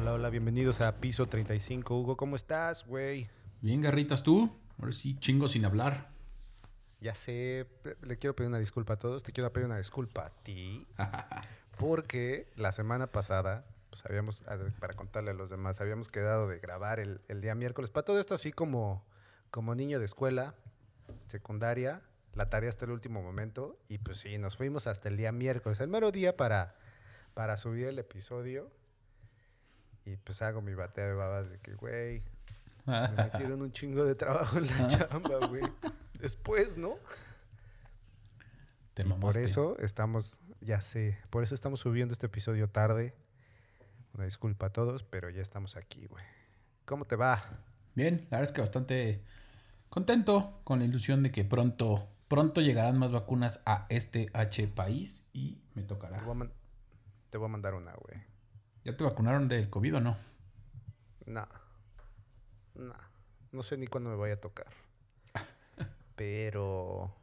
[0.00, 1.94] Hola, hola, bienvenidos a Piso 35.
[1.94, 3.28] Hugo, ¿cómo estás, güey?
[3.60, 4.50] Bien, garritas, ¿tú?
[4.78, 6.08] Ahora sí, chingo sin hablar.
[7.00, 7.66] Ya sé,
[8.00, 9.22] le quiero pedir una disculpa a todos.
[9.22, 10.86] Te quiero pedir una disculpa a ti.
[11.76, 14.42] porque la semana pasada, pues habíamos,
[14.78, 17.90] para contarle a los demás, habíamos quedado de grabar el, el día miércoles.
[17.90, 19.04] Para todo esto, así como,
[19.50, 20.54] como niño de escuela,
[21.26, 22.00] secundaria,
[22.32, 23.78] la tarea hasta el último momento.
[23.90, 26.74] Y pues sí, nos fuimos hasta el día miércoles, el mero día para,
[27.34, 28.70] para subir el episodio.
[30.04, 32.22] Y pues hago mi batea de babas de que, güey,
[32.86, 35.62] me metieron un chingo de trabajo en la chamba, güey.
[36.18, 36.96] Después, ¿no?
[38.94, 43.14] Te por eso estamos, ya sé, por eso estamos subiendo este episodio tarde.
[44.14, 46.24] Una disculpa a todos, pero ya estamos aquí, güey.
[46.84, 47.42] ¿Cómo te va?
[47.94, 49.22] Bien, la verdad es que bastante
[49.88, 55.28] contento con la ilusión de que pronto, pronto llegarán más vacunas a este H país
[55.32, 56.16] y me tocará.
[56.16, 56.50] Te voy a,
[57.30, 58.29] te voy a mandar una, güey.
[58.84, 60.16] ¿Ya te vacunaron del COVID o no?
[61.26, 61.46] No.
[62.74, 62.94] No.
[63.52, 64.68] No sé ni cuándo me vaya a tocar.
[66.16, 67.14] Pero.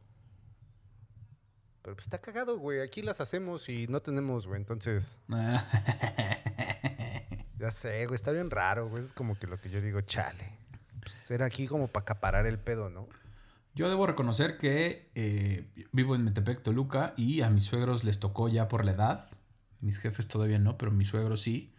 [1.82, 2.82] Pero pues está cagado, güey.
[2.82, 4.60] Aquí las hacemos y no tenemos, güey.
[4.60, 5.18] Entonces.
[7.58, 8.16] ya sé, güey.
[8.16, 9.04] Está bien raro, güey.
[9.04, 10.58] Es como que lo que yo digo, chale.
[11.00, 13.08] Pues era aquí como para acaparar el pedo, ¿no?
[13.74, 18.50] Yo debo reconocer que eh, vivo en Metepec, Toluca, y a mis suegros les tocó
[18.50, 19.30] ya por la edad
[19.82, 21.72] mis jefes todavía no, pero mis suegros sí.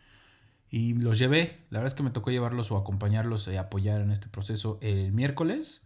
[0.71, 1.59] Y los llevé.
[1.71, 5.13] La verdad es que me tocó llevarlos o acompañarlos y apoyar en este proceso el
[5.13, 5.83] miércoles.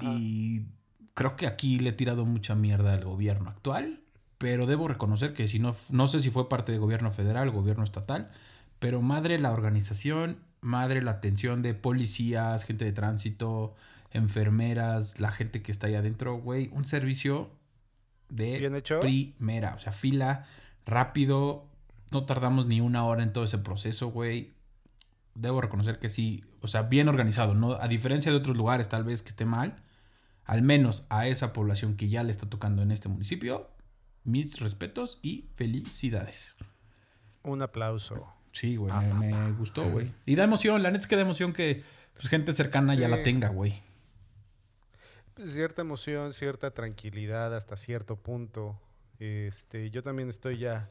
[0.00, 0.66] Y
[1.14, 4.00] creo que aquí le he tirado mucha mierda al gobierno actual.
[4.38, 7.82] Pero debo reconocer que si no, no sé si fue parte del gobierno federal, gobierno
[7.82, 8.30] estatal,
[8.78, 13.74] pero madre la organización, madre la atención de policías, gente de tránsito,
[14.12, 17.50] enfermeras, la gente que está ahí adentro, güey, un servicio
[18.28, 20.46] de primera, o sea, fila
[20.88, 21.68] rápido.
[22.10, 24.54] No tardamos ni una hora en todo ese proceso, güey.
[25.34, 27.74] Debo reconocer que sí, o sea, bien organizado, ¿no?
[27.74, 29.82] A diferencia de otros lugares, tal vez que esté mal,
[30.44, 33.70] al menos a esa población que ya le está tocando en este municipio,
[34.24, 36.56] mis respetos y felicidades.
[37.44, 38.26] Un aplauso.
[38.52, 40.10] Sí, güey, me, gustó, güey.
[40.26, 41.84] Y da emoción, la neta es que da emoción que
[42.14, 43.80] pues, gente cercana ya la tenga, güey.
[45.44, 48.80] Cierta emoción, cierta tranquilidad hasta cierto punto.
[49.18, 50.90] Este, yo también estoy ya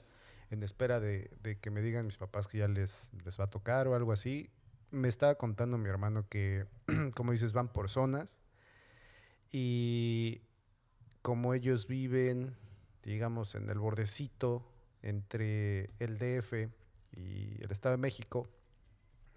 [0.49, 1.29] en espera de,
[1.61, 4.49] que me digan mis papás que ya les, les va a tocar o algo así.
[4.91, 6.65] Me estaba contando mi hermano que,
[7.15, 8.41] como dices, van por zonas
[9.51, 10.41] y
[11.21, 12.55] como ellos viven,
[13.03, 14.71] digamos, en el bordecito
[15.01, 16.69] entre el DF
[17.11, 18.49] y el Estado de México,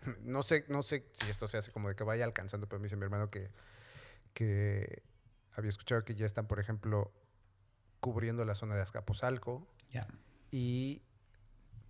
[0.23, 2.85] no sé, no sé si esto se hace como de que vaya alcanzando, pero me
[2.85, 3.49] dice mi hermano que,
[4.35, 5.03] que
[5.55, 7.13] había escuchado que ya están, por ejemplo,
[8.01, 9.67] cubriendo la zona de Azcapotzalco.
[10.51, 11.03] Y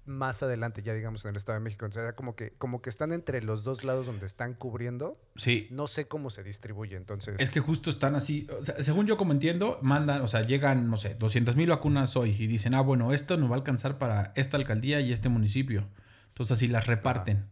[0.05, 3.13] más adelante, ya digamos en el Estado de México, entonces como que, como que están
[3.13, 5.19] entre los dos lados donde están cubriendo.
[5.37, 5.67] Sí.
[5.71, 7.37] No sé cómo se distribuye, entonces.
[7.41, 8.47] Es que justo están así,
[8.81, 12.47] según yo como entiendo, mandan, o sea, llegan, no sé, 200 mil vacunas hoy y
[12.47, 15.89] dicen, ah, bueno, esto nos va a alcanzar para esta alcaldía y este municipio.
[16.29, 17.49] Entonces así las reparten.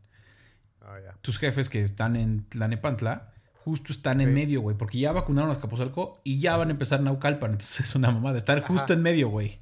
[0.81, 3.33] Ah, Tus jefes que están en Tlanepantla
[3.69, 4.77] justo están en medio, güey.
[4.77, 7.51] Porque ya vacunaron a Escaposalco y ya van a empezar Naucalpan.
[7.53, 8.39] Entonces es una mamada.
[8.39, 9.61] Estar justo en medio, güey.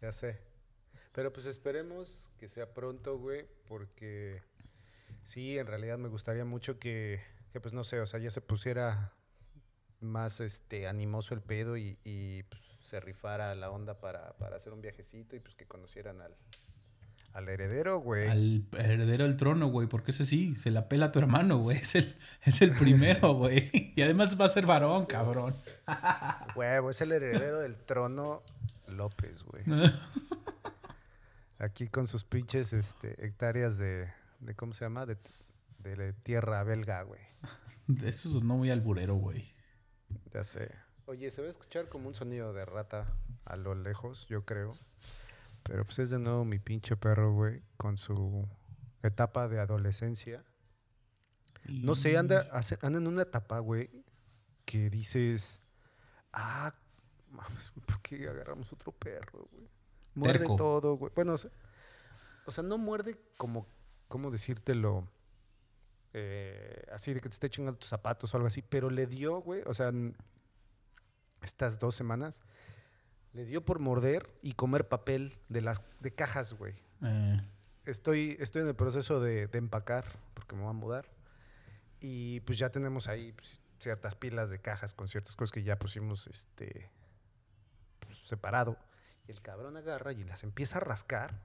[0.00, 0.40] Ya sé.
[1.12, 3.46] Pero pues esperemos que sea pronto, güey.
[3.66, 4.42] Porque
[5.24, 7.20] sí, en realidad me gustaría mucho que,
[7.52, 9.12] que pues no sé, o sea, ya se pusiera
[9.98, 14.72] más este animoso el pedo y, y pues, se rifara la onda para, para hacer
[14.72, 16.36] un viajecito y pues que conocieran al,
[17.32, 18.28] al heredero, güey.
[18.28, 19.88] Al heredero del trono, güey.
[19.88, 21.78] Porque ese sí, se la pela a tu hermano, güey.
[21.78, 23.92] Es el, es el primero, güey.
[23.96, 25.54] Y además va a ser varón, cabrón.
[26.54, 28.42] Güey, es el heredero del trono
[28.88, 29.64] López, güey.
[31.58, 34.08] Aquí con sus pinches este, hectáreas de,
[34.40, 34.54] de.
[34.54, 35.06] ¿Cómo se llama?
[35.06, 35.16] De,
[35.78, 37.20] de tierra belga, güey.
[37.86, 39.54] De eso no muy alburero, güey.
[40.32, 40.70] Ya sé.
[41.06, 43.12] Oye, se va a escuchar como un sonido de rata
[43.44, 44.76] a lo lejos, yo creo.
[45.70, 48.44] Pero pues es de nuevo mi pinche perro, güey, con su
[49.04, 50.44] etapa de adolescencia.
[51.68, 52.50] No sé, anda,
[52.82, 53.88] anda en una etapa, güey,
[54.64, 55.60] que dices,
[56.32, 56.74] ah,
[57.30, 59.70] mames, ¿por qué agarramos otro perro, güey?
[60.14, 61.12] Muerde todo, güey.
[61.14, 61.36] Bueno,
[62.46, 63.68] o sea, no muerde como,
[64.08, 65.08] ¿cómo decírtelo?
[66.14, 69.40] Eh, así de que te esté chingando tus zapatos o algo así, pero le dio,
[69.40, 69.92] güey, o sea,
[71.42, 72.42] estas dos semanas
[73.32, 76.74] le dio por morder y comer papel de las de cajas, güey.
[77.02, 77.40] Eh.
[77.84, 80.04] Estoy, estoy en el proceso de, empacar,
[80.34, 81.08] porque me voy a mudar.
[82.00, 85.78] Y pues ya tenemos ahí pues, ciertas pilas de cajas con ciertas cosas que ya
[85.78, 86.90] pusimos este
[88.00, 88.76] pues, separado.
[89.28, 91.42] Y el cabrón agarra y las empieza a rascar.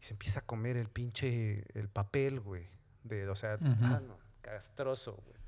[0.00, 2.68] y se empieza a comer el pinche, el papel, güey.
[3.04, 5.40] De, o sea, ah, no, castroso, güey.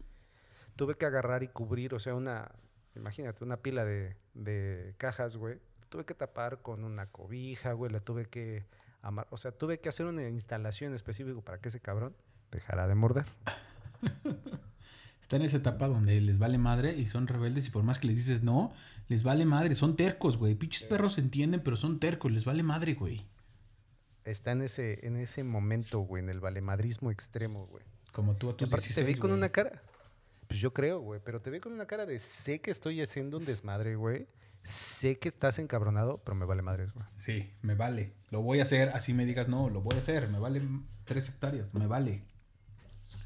[0.76, 2.50] Tuve que agarrar y cubrir, o sea, una,
[2.96, 5.58] imagínate, una pila de, de cajas, güey.
[5.88, 7.92] Tuve que tapar con una cobija, güey.
[7.92, 8.66] La tuve que
[9.02, 12.16] amar, o sea, tuve que hacer una instalación específica para que ese cabrón
[12.50, 13.26] dejara de morder.
[15.22, 18.06] Está en esa etapa donde les vale madre y son rebeldes y por más que
[18.06, 18.72] les dices no,
[19.08, 19.74] les vale madre.
[19.74, 20.54] Son tercos, güey.
[20.54, 22.30] Pinches perros se entienden, pero son tercos.
[22.32, 23.26] Les vale madre, güey.
[24.24, 27.84] Está en ese, en ese momento, güey, en el valemadrismo extremo, güey.
[28.12, 29.82] Como tú a tus aparte te 16, ve con una cara.
[30.52, 31.18] Pues yo creo, güey.
[31.24, 34.28] Pero te ve con una cara de sé que estoy haciendo un desmadre, güey.
[34.62, 37.06] Sé que estás encabronado, pero me vale madres, güey.
[37.18, 38.12] Sí, me vale.
[38.28, 38.90] Lo voy a hacer.
[38.90, 40.28] Así me digas, no, lo voy a hacer.
[40.28, 40.60] Me vale
[41.06, 41.72] tres hectáreas.
[41.72, 42.26] Me vale.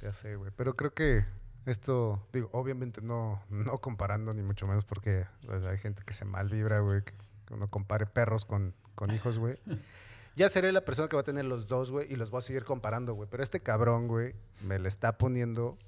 [0.00, 0.52] Ya sé, güey.
[0.56, 1.25] Pero creo que
[1.64, 6.25] esto, digo, obviamente no, no comparando ni mucho menos porque pues, hay gente que se
[6.25, 7.02] mal vibra, güey.
[7.02, 7.12] Que
[7.55, 9.58] uno compare perros con, con hijos, güey.
[10.36, 12.42] Ya seré la persona que va a tener los dos, güey, y los voy a
[12.42, 13.26] seguir comparando, güey.
[13.30, 15.78] Pero este cabrón, güey, me le está poniendo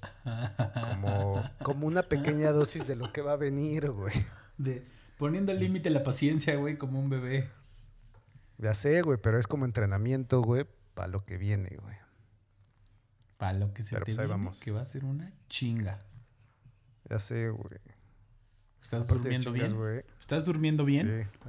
[0.73, 4.13] como, como una pequeña dosis de lo que va a venir, güey.
[4.57, 4.83] De,
[5.17, 7.47] poniendo al límite la paciencia, güey, como un bebé.
[8.57, 10.65] Ya sé, güey, pero es como entrenamiento, güey,
[10.95, 11.95] para lo que viene, güey.
[13.37, 14.59] Para lo que se Pero te pues ahí viene, vamos.
[14.59, 16.01] que va a ser una chinga.
[17.07, 17.79] Ya sé, güey.
[18.81, 19.81] ¿Estás Aparte durmiendo chingas, bien?
[19.81, 20.03] güey.
[20.19, 21.29] ¿Estás durmiendo bien?
[21.31, 21.39] Sí.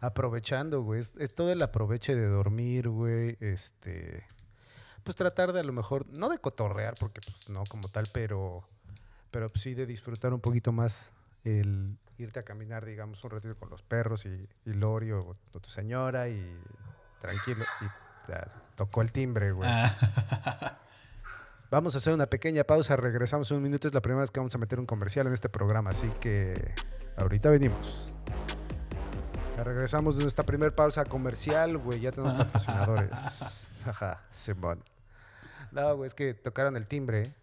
[0.00, 1.00] Aprovechando, güey.
[1.00, 3.36] Es, es todo el aproveche de dormir, güey.
[3.40, 4.24] Este.
[5.02, 8.64] Pues tratar de a lo mejor, no de cotorrear, porque pues no como tal, pero.
[9.30, 11.12] Pero pues, sí de disfrutar un poquito más
[11.44, 15.60] el irte a caminar, digamos, un ratito con los perros y, y Lori o, o
[15.60, 16.58] tu señora y
[17.20, 17.64] tranquilo.
[17.80, 19.68] Y ya, tocó el timbre, güey.
[19.70, 20.78] Ah,
[21.70, 23.86] Vamos a hacer una pequeña pausa, regresamos en un minuto.
[23.86, 26.74] Es la primera vez que vamos a meter un comercial en este programa, así que
[27.16, 28.12] ahorita venimos.
[29.60, 32.00] Ya regresamos de nuestra primera pausa comercial, güey.
[32.00, 33.84] Ya tenemos patrocinadores.
[33.86, 34.82] Ajá, Simón.
[35.70, 37.34] No, güey, es que tocaron el timbre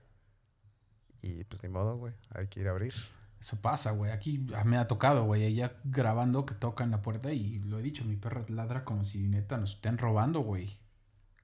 [1.22, 2.16] y pues ni modo, güey.
[2.34, 2.92] Hay que ir a abrir.
[3.40, 4.12] Eso pasa, güey.
[4.12, 5.44] Aquí me ha tocado, güey.
[5.44, 9.28] Ella grabando que tocan la puerta y lo he dicho, mi perra ladra como si
[9.28, 10.80] neta nos estén robando, güey.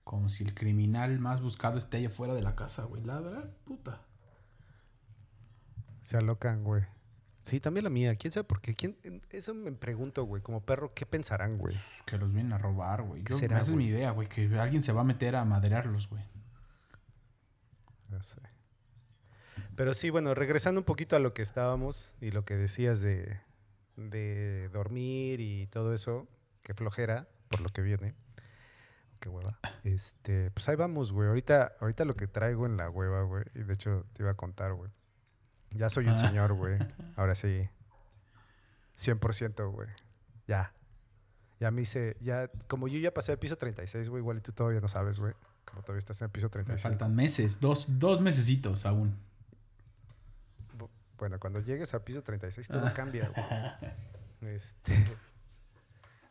[0.04, 3.04] Como si el criminal más buscado esté allá afuera de la casa, güey.
[3.04, 4.02] Ladra, puta.
[6.02, 6.82] Se alocan, güey.
[7.44, 8.16] Sí, también la mía.
[8.16, 8.74] ¿Quién sabe por qué?
[8.74, 8.96] ¿Quién?
[9.30, 10.42] Eso me pregunto, güey.
[10.42, 11.76] Como perro, ¿qué pensarán, güey?
[12.06, 13.24] Que los vienen a robar, güey.
[13.24, 13.86] ¿Qué Yo- será, Esa es güey?
[13.86, 14.30] mi idea, güey.
[14.30, 16.24] Que alguien se va a meter a maderarlos, güey.
[18.10, 18.40] No sé.
[19.76, 23.40] Pero sí, bueno, regresando un poquito a lo que estábamos y lo que decías de,
[23.98, 26.28] de dormir y todo eso,
[26.64, 28.14] que flojera por lo que viene.
[29.20, 29.60] Qué hueva.
[29.84, 31.28] Este, pues ahí vamos, güey.
[31.28, 33.44] Ahorita, ahorita lo que traigo en la hueva, güey.
[33.56, 34.92] Y de hecho te iba a contar, güey.
[35.76, 36.18] Ya soy un Ah.
[36.28, 36.78] señor, güey.
[37.16, 37.70] Ahora sí.
[38.96, 39.90] 100%, güey.
[40.48, 40.74] Ya.
[41.60, 44.52] Ya me hice, ya, como yo ya pasé al piso 36, güey, igual y tú
[44.52, 45.34] todavía no sabes, güey.
[45.66, 46.90] Como todavía estás en el piso Me 35.
[46.90, 47.60] faltan meses.
[47.60, 49.18] Dos, dos mesecitos aún.
[50.78, 52.94] Bu- Bueno, cuando llegues al piso 36 todo Ah.
[52.94, 53.46] cambia, güey.
[54.56, 54.94] Este.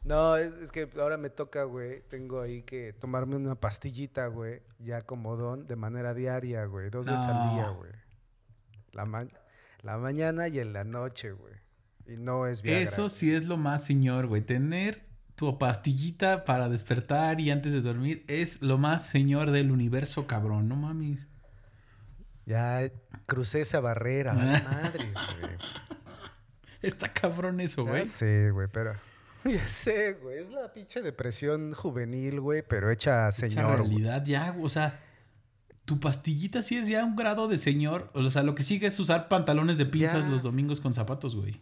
[0.05, 2.03] No, es, es que ahora me toca, güey.
[2.03, 4.61] Tengo ahí que tomarme una pastillita, güey.
[4.81, 6.91] Ya como don, de manera diaria, güey.
[6.91, 7.93] Dos veces al día, güey.
[8.93, 9.27] La, ma-
[9.83, 11.55] la mañana y en la noche, güey.
[12.07, 12.83] Y no es Viagra.
[12.83, 14.43] Eso sí es lo más señor, güey.
[14.43, 15.05] Tener
[15.35, 20.69] tu pastillita para despertar y antes de dormir es lo más señor del universo, cabrón.
[20.69, 21.29] No mames.
[22.45, 22.91] Ya
[23.27, 25.07] crucé esa barrera, vale madres,
[25.41, 25.57] güey.
[26.83, 28.07] Está cabrón eso, Ya güey.
[28.07, 28.95] sé, güey, pero.
[29.45, 30.39] Ya sé, güey.
[30.39, 33.65] Es la pinche depresión juvenil, güey, pero hecha señor.
[33.67, 33.77] güey.
[33.79, 35.01] realidad ya, o sea,
[35.85, 38.11] tu pastillita sí es ya un grado de señor.
[38.15, 40.29] O sea, lo que sigue es usar pantalones de pinzas Ya.
[40.31, 41.61] los domingos con zapatos, güey.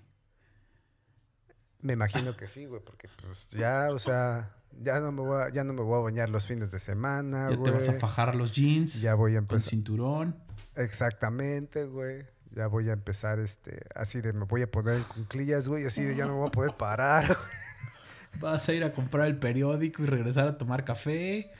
[1.82, 4.50] Me imagino que sí, güey, porque pues ya, o sea,
[4.80, 7.48] ya no me voy a, ya no me voy a bañar los fines de semana,
[7.50, 7.72] ya güey.
[7.72, 9.70] te vas a fajar los jeans Ya voy a con empezar.
[9.70, 10.36] cinturón.
[10.76, 12.26] Exactamente, güey.
[12.52, 16.02] Ya voy a empezar, este, así de me voy a poner en cunclillas, güey, así
[16.02, 17.26] de ya no me voy a poder parar.
[17.28, 18.40] güey.
[18.42, 21.50] Vas a ir a comprar el periódico y regresar a tomar café.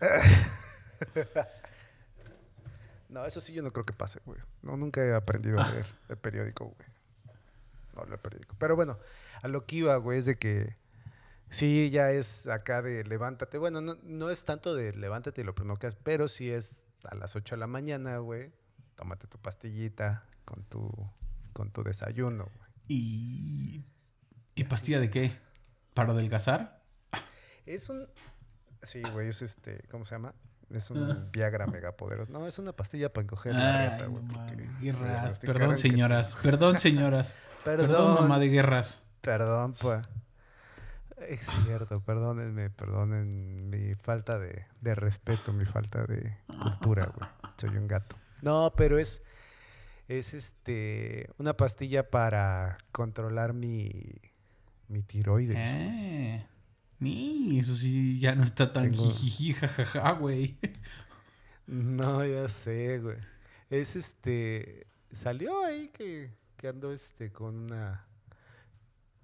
[3.08, 4.40] No, eso sí yo no creo que pase, güey.
[4.62, 6.88] No, nunca he aprendido a leer el periódico, güey.
[7.96, 8.54] No leo el periódico.
[8.58, 8.98] Pero bueno,
[9.42, 10.76] a lo que iba, güey, es de que
[11.50, 13.58] sí ya es acá de levántate.
[13.58, 16.86] Bueno, no, no es tanto de levántate y lo primero que haces, pero sí es
[17.04, 18.52] a las 8 de la mañana, güey.
[18.94, 20.90] Tómate tu pastillita con tu,
[21.52, 22.68] con tu desayuno, güey.
[22.88, 23.84] ¿Y,
[24.54, 25.38] ¿y Así pastilla de qué?
[25.94, 26.82] ¿Para adelgazar?
[27.64, 28.08] Es un...
[28.82, 29.82] Sí, güey, es este...
[29.90, 30.34] ¿Cómo se llama?
[30.70, 32.30] Es un Viagra megapoderoso.
[32.32, 34.24] No, es una pastilla para encoger la no güey.
[34.80, 35.08] guerras.
[35.40, 36.36] diagnosticaron Perdón, que- señoras.
[36.42, 37.34] Perdón, señoras.
[37.64, 39.02] Perdón, Perdón, mamá de guerras.
[39.20, 40.04] Perdón, pues.
[41.26, 47.28] Es cierto, perdónenme, perdonen mi falta de, de respeto, mi falta de cultura, güey.
[47.56, 48.16] Soy un gato.
[48.40, 49.22] No, pero es,
[50.06, 53.90] es este, una pastilla para controlar mi,
[54.86, 55.56] mi tiroides.
[55.58, 56.46] Eh,
[57.00, 60.58] ni, eso sí ya no está tan Tengo- jijiji, jajaja, güey.
[61.66, 63.16] No, ya sé, güey.
[63.70, 68.04] Es este, salió ahí que, que ando este con una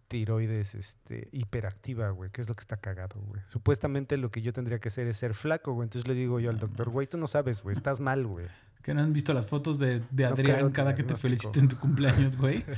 [0.08, 3.40] tiroides este hiperactiva, güey, que es lo que está cagado, güey.
[3.46, 5.86] Supuestamente lo que yo tendría que hacer es ser flaco, güey.
[5.86, 8.46] Entonces le digo yo al doctor, güey, tú no sabes, güey, estás mal, güey.
[8.82, 11.16] Que no han visto las fotos de, de Adrián cada que te diagnóstico.
[11.16, 12.62] felicite en tu cumpleaños, güey.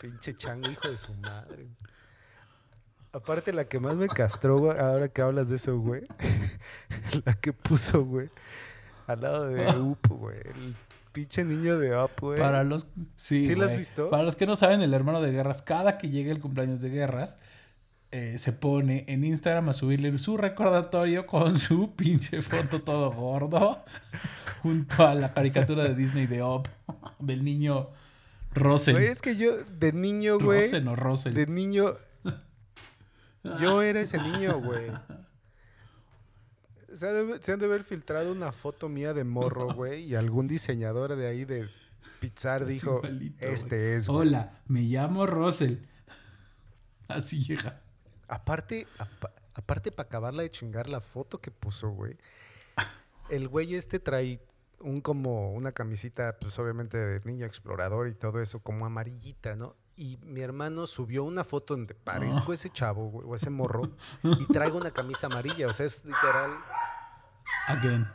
[0.00, 1.66] Pinche chango, hijo de su madre.
[3.18, 6.02] Aparte, la que más me castró, güey, ahora que hablas de eso, güey.
[7.24, 8.30] la que puso, güey,
[9.06, 10.38] al lado de Up, güey.
[10.38, 10.74] El
[11.12, 12.38] pinche niño de Up, güey.
[12.38, 12.86] Para los.
[13.16, 14.08] Sí, ¿Sí lo has visto?
[14.10, 16.90] Para los que no saben, el hermano de Guerras, cada que llegue el cumpleaños de
[16.90, 17.36] Guerras,
[18.12, 23.84] eh, se pone en Instagram a subirle su recordatorio con su pinche foto todo gordo,
[24.62, 26.68] junto a la caricatura de Disney de Up,
[27.18, 27.90] del niño
[28.54, 28.94] Rosen.
[28.94, 30.62] Güey, es que yo, de niño, güey.
[30.62, 31.34] Rosen o Rosen.
[31.34, 31.94] De niño.
[33.60, 34.90] Yo era ese niño, güey.
[36.94, 40.04] Se, han de haber filtrado una foto mía de morro, güey.
[40.04, 41.68] Y algún diseñador de ahí de
[42.20, 44.28] Pixar Estás dijo: igualito, Este es, güey.
[44.28, 45.76] Hola, me llamo Russell.
[47.08, 47.80] Así llega.
[48.26, 52.16] Aparte, apa- aparte para acabarla de chingar la foto que puso, güey.
[53.30, 54.40] El güey este trae
[54.80, 59.76] un como una camisita, pues obviamente de niño explorador y todo eso, como amarillita, ¿no?
[59.98, 63.90] Y mi hermano subió una foto donde parezco ese chavo, güey, o ese morro,
[64.22, 65.66] y traigo una camisa amarilla.
[65.66, 66.52] O sea, es literal.
[67.66, 68.08] Again.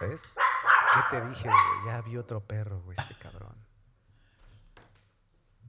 [0.00, 0.28] ¿Ves?
[0.94, 1.86] ¿Qué te dije, güey?
[1.86, 3.56] Ya vi otro perro, güey, este cabrón.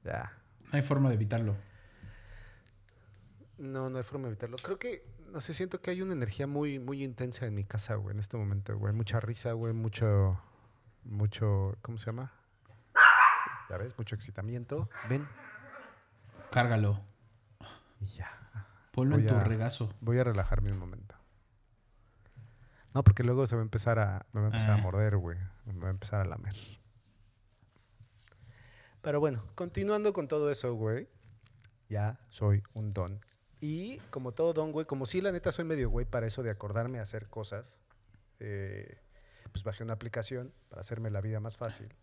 [0.03, 0.38] Ya.
[0.72, 1.55] No hay forma de evitarlo.
[3.58, 4.58] No, no hay forma de evitarlo.
[4.58, 7.96] Creo que, no sé, siento que hay una energía muy, muy intensa en mi casa,
[7.96, 8.93] güey, en este momento, güey.
[8.93, 10.39] Mucha risa, güey, mucho,
[11.03, 12.31] mucho, ¿cómo se llama?
[13.71, 14.89] Ya ves, mucho excitamiento.
[15.07, 15.25] Ven.
[16.51, 16.99] Cárgalo.
[18.01, 18.29] Y ya.
[18.91, 19.95] Ponlo en tu a- regazo.
[20.01, 21.15] Voy a relajarme un momento.
[22.93, 24.77] No, porque luego se va a empezar a, me va a empezar a Ah.
[24.77, 25.37] morder, güey.
[25.65, 26.53] Me va a empezar a lamer.
[29.01, 31.07] Pero bueno, continuando con todo eso, güey.
[31.87, 33.21] Ya soy un don.
[33.61, 36.49] Y como todo don, güey, como sí, la neta soy medio güey para eso de
[36.51, 37.81] acordarme a hacer cosas,
[38.39, 38.99] eh,
[39.53, 41.93] pues bajé una aplicación para hacerme la vida más fácil.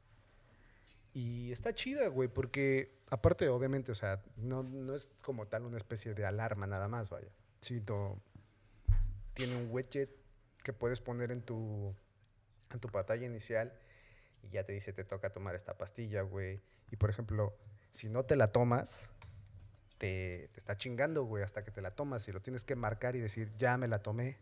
[1.19, 5.77] Y está chida, güey, porque aparte, obviamente, o sea, no, no es como tal una
[5.77, 7.27] especie de alarma nada más, vaya.
[7.59, 8.23] Sino
[9.35, 10.15] tiene un widget
[10.63, 11.93] que puedes poner en tu,
[12.71, 13.73] en tu pantalla inicial
[14.45, 16.63] y ya te dice, te toca tomar esta pastilla, güey.
[16.93, 17.53] Y por ejemplo,
[17.91, 19.11] si no te la tomas,
[19.99, 23.17] te, te está chingando, güey, hasta que te la tomas y lo tienes que marcar
[23.17, 24.37] y decir, ya me la tomé.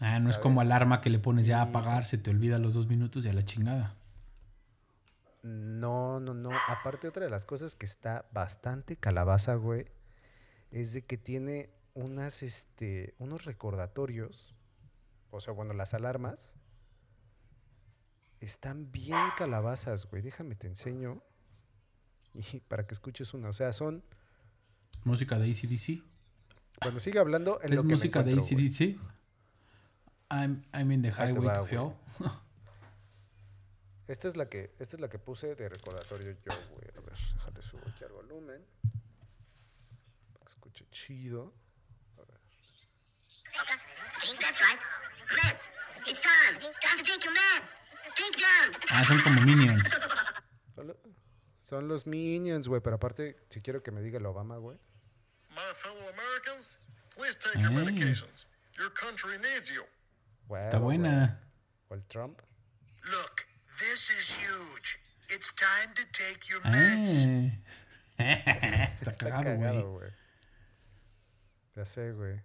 [0.00, 2.74] Ah, no es como alarma que le pones ya a apagar, se te olvida los
[2.74, 3.94] dos minutos y a la chingada.
[5.42, 6.50] No, no, no.
[6.68, 9.86] Aparte, otra de las cosas que está bastante calabaza, güey,
[10.70, 14.54] es de que tiene unas, este, unos recordatorios.
[15.30, 16.56] O sea, bueno, las alarmas
[18.40, 20.22] están bien calabazas, güey.
[20.22, 21.22] Déjame te enseño.
[22.34, 23.48] Y para que escuches una.
[23.48, 24.04] O sea, son.
[25.04, 26.04] Música de ACDC.
[26.80, 28.66] Cuando siga hablando, en ¿Es lo que me música de encuentro, güey.
[28.66, 29.00] ACDC?
[30.30, 31.74] I'm, I'm in the highway va, to güey.
[31.74, 31.94] hell.
[34.10, 36.88] Esta es la que, esta es la que puse de recordatorio yo, güey.
[36.96, 38.66] A ver, déjale subo aquí al volumen.
[40.32, 41.54] Para que escuche chido.
[47.00, 48.72] Take them.
[48.90, 49.82] Ah, son como minions.
[50.74, 50.96] Son, lo-
[51.62, 52.80] son los Minions, güey.
[52.82, 54.76] Pero aparte, si quiero que me diga el Obama, güey.
[55.50, 56.78] My fellow Americans,
[57.14, 57.76] please take your Hey.
[57.84, 58.48] medications.
[58.76, 59.84] Your country needs you.
[60.56, 61.40] Está buena.
[61.88, 62.40] O el Trump.
[63.04, 63.42] Look,
[63.80, 64.98] this is huge.
[65.28, 66.70] It's time to take your Ah.
[66.70, 67.26] meds.
[69.00, 70.10] Está Está cagado, güey.
[71.76, 72.40] Ya sé, güey.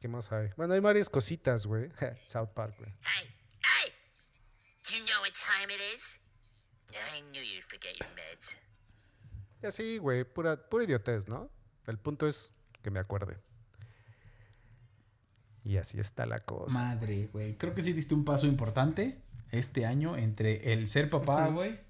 [0.00, 0.50] ¿Qué más hay?
[0.56, 1.90] Bueno, hay varias cositas, güey.
[2.26, 2.90] South Park, güey.
[3.02, 3.92] Hey, hey.
[4.88, 6.20] Do you know what time it is?
[6.90, 8.56] I knew you'd forget your meds.
[9.62, 10.24] Y así, güey.
[10.24, 11.50] Pura, pura idiotez, ¿no?
[11.86, 12.52] El punto es
[12.82, 13.36] que me acuerde.
[15.64, 16.78] Y así está la cosa.
[16.78, 17.56] Madre, güey.
[17.56, 19.22] Creo que sí diste un paso importante
[19.54, 21.80] este año entre el ser papá, güey,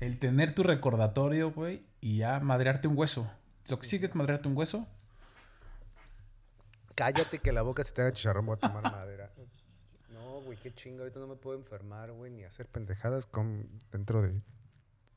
[0.00, 3.30] el tener tu recordatorio, güey, y ya madrearte un hueso.
[3.66, 4.86] Lo que sigue es madrearte un hueso.
[6.94, 9.30] Cállate que la boca se te haga chicharrón, voy a tomar madera.
[10.10, 11.00] No, güey, qué chingo.
[11.00, 14.42] Ahorita no me puedo enfermar, güey, ni hacer pendejadas con dentro de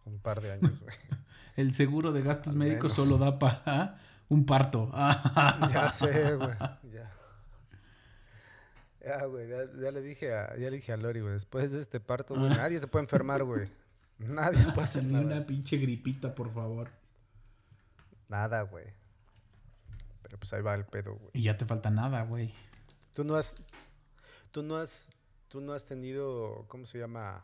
[0.06, 0.96] un par de años, güey.
[1.56, 4.92] El seguro de gastos médicos solo da para un parto.
[5.72, 6.56] Ya sé, güey.
[6.92, 7.12] Ya.
[9.04, 9.50] Ya, güey.
[9.50, 11.34] Ya, ya le dije a, ya le dije a Lori, güey.
[11.34, 13.68] Después de este parto, güey, nadie se puede enfermar, güey.
[14.20, 15.26] Nadie puede hacer Ni nada.
[15.26, 16.92] una pinche gripita, por favor.
[18.30, 18.86] Nada, güey.
[20.22, 21.32] Pero pues ahí va el pedo, güey.
[21.34, 22.54] Y ya te falta nada, güey.
[23.16, 23.56] Tú no has.
[24.52, 25.10] Tú no has.
[25.48, 26.66] Tú no has tenido.
[26.68, 27.44] ¿Cómo se llama?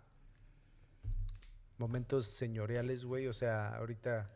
[1.79, 3.25] Momentos señoriales, güey.
[3.27, 4.27] O sea, ahorita.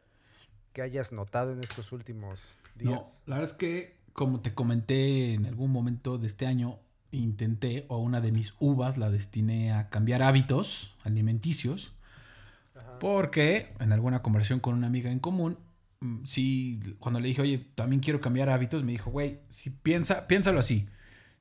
[0.73, 3.23] Que hayas notado en estos últimos No, días.
[3.25, 6.79] la verdad es que, como te comenté en algún momento de este año,
[7.11, 11.93] intenté, o una de mis uvas la destiné a cambiar hábitos alimenticios.
[12.99, 15.57] Porque en alguna conversación con una amiga en común,
[16.01, 20.27] mm, sí, cuando le dije, oye, también quiero cambiar hábitos, me dijo, güey, si piensa,
[20.27, 20.87] piénsalo así.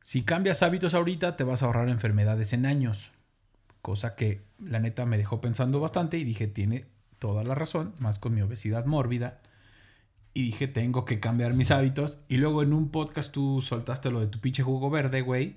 [0.00, 3.12] Si cambias hábitos ahorita, te vas a ahorrar enfermedades en años.
[3.82, 6.86] Cosa que la neta me dejó pensando bastante y dije, tiene
[7.18, 9.40] toda la razón, más con mi obesidad mórbida.
[10.32, 12.24] Y dije, tengo que cambiar mis hábitos.
[12.28, 15.56] Y luego en un podcast tú soltaste lo de tu pinche jugo verde, güey.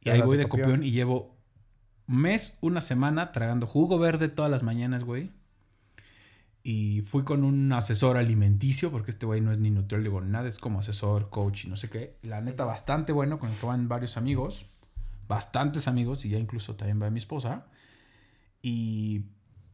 [0.00, 0.70] Y ahí voy de de copión.
[0.70, 1.36] copión y llevo
[2.06, 5.30] mes, una semana tragando jugo verde todas las mañanas, güey.
[6.62, 10.48] Y fui con un asesor alimenticio, porque este güey no es ni nutriólogo ni nada,
[10.48, 12.16] es como asesor, coach y no sé qué.
[12.22, 14.66] La neta, bastante bueno, con el que van varios amigos,
[15.28, 17.66] bastantes amigos, y ya incluso también va mi esposa.
[18.62, 19.26] Y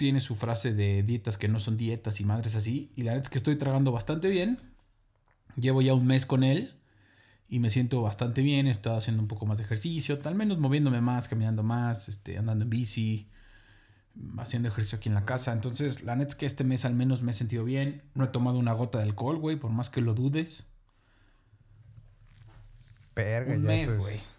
[0.02, 2.90] tiene su frase de dietas que no son dietas y madres así.
[2.96, 4.58] Y la neta es que estoy tragando bastante bien.
[5.54, 6.74] Llevo ya un mes con él
[7.48, 8.66] y me siento bastante bien.
[8.66, 12.64] Estoy haciendo un poco más de ejercicio, al menos moviéndome más, caminando más, este, andando
[12.64, 13.28] en bici,
[14.38, 15.52] haciendo ejercicio aquí en la casa.
[15.52, 18.02] Entonces, la neta es que este mes al menos me he sentido bien.
[18.14, 20.64] No he tomado una gota de alcohol, güey, por más que lo dudes.
[23.14, 24.14] Perga, Un ya mes, eso güey.
[24.16, 24.38] es.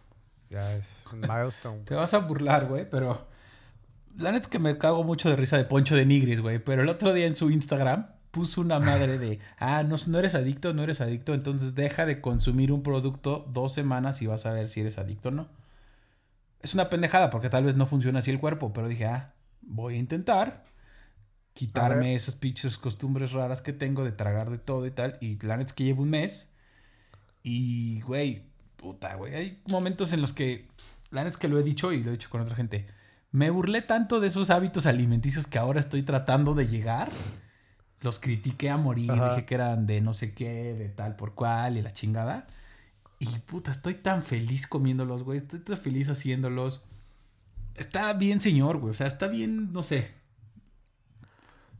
[0.50, 1.80] Ya es un milestone.
[1.86, 3.32] Te vas a burlar, güey, pero
[4.18, 6.60] la neta es que me cago mucho de risa de Poncho de Nigris, güey.
[6.60, 10.34] Pero el otro día en su Instagram puso una madre de, ah, no, no eres
[10.36, 14.52] adicto, no eres adicto, entonces deja de consumir un producto dos semanas y vas a
[14.52, 15.50] ver si eres adicto o no.
[16.62, 19.96] Es una pendejada porque tal vez no funciona así el cuerpo, pero dije, ah, voy
[19.96, 20.66] a intentar
[21.54, 25.18] quitarme esas pinches costumbres raras que tengo de tragar de todo y tal.
[25.22, 26.54] Y la neta es que llevo un mes
[27.44, 28.48] y, güey,
[28.78, 30.70] puta, güey, hay momentos en los que,
[31.12, 32.88] la neta es que lo he dicho y lo he dicho con otra gente,
[33.34, 37.10] me burlé tanto de esos hábitos alimenticios que ahora estoy tratando de llegar.
[38.02, 39.30] Los critiqué a morir, Ajá.
[39.30, 42.46] dije que eran de no sé qué, de tal por cual y la chingada.
[43.18, 45.40] Y puta, estoy tan feliz comiéndolos, güey.
[45.40, 46.84] Estoy tan feliz haciéndolos.
[47.74, 48.92] Está bien, señor, güey.
[48.92, 50.14] O sea, está bien, no sé.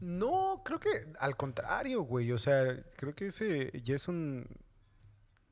[0.00, 0.88] No, creo que
[1.20, 2.32] al contrario, güey.
[2.32, 2.64] O sea,
[2.96, 4.48] creo que ese ya es un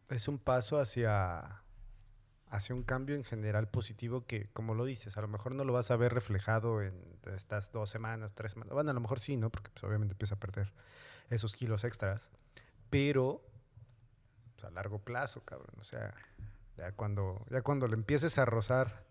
[0.09, 1.62] es un paso hacia
[2.53, 5.73] hacia un cambio en general positivo que, como lo dices, a lo mejor no lo
[5.73, 6.95] vas a ver reflejado en
[7.35, 8.75] estas dos semanas, tres semanas.
[8.75, 9.51] Bueno, a lo mejor sí, ¿no?
[9.51, 10.71] Porque pues, obviamente empieza a perder
[11.31, 12.31] esos kilos extras.
[12.91, 13.43] Pero
[14.55, 15.75] pues, a largo plazo, cabrón.
[15.81, 16.15] O sea,
[16.77, 19.07] ya cuando, ya cuando le empieces a rozar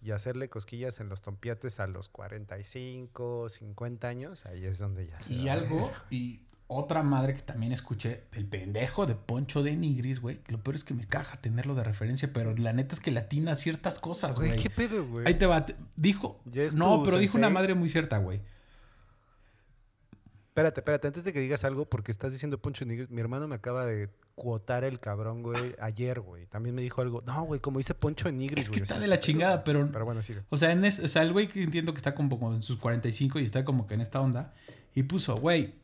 [0.00, 5.18] y hacerle cosquillas en los tompiates a los 45, 50 años, ahí es donde ya
[5.18, 9.76] se Y va algo, y otra madre que también escuché, del pendejo de Poncho de
[9.76, 10.40] Nigris, güey.
[10.48, 13.54] Lo peor es que me caja tenerlo de referencia, pero la neta es que latina
[13.56, 14.56] ciertas cosas, Güey.
[14.56, 15.26] ¿qué pedo, güey?
[15.26, 15.64] Ahí te va.
[15.94, 16.40] Dijo.
[16.76, 18.40] No, pero dijo una madre muy cierta, güey.
[20.48, 23.54] Espérate, espérate, antes de que digas algo, porque estás diciendo Poncho Nigris, mi hermano me
[23.56, 26.46] acaba de cuotar el cabrón, güey, ayer, güey.
[26.46, 27.22] También me dijo algo.
[27.26, 28.82] No, güey, como dice Poncho Nigris, Es que güey.
[28.82, 29.86] está de la chingada, pero.
[29.92, 30.40] Pero bueno, sigue.
[30.48, 32.62] O sea, en es- o sea, el güey que entiendo que está como, como en
[32.62, 34.54] sus 45 y está como que en esta onda.
[34.94, 35.74] Y puso, güey,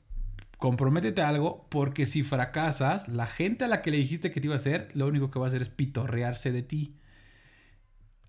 [0.63, 4.47] comprométete a algo porque si fracasas, la gente a la que le dijiste que te
[4.47, 6.95] iba a hacer, lo único que va a hacer es pitorrearse de ti.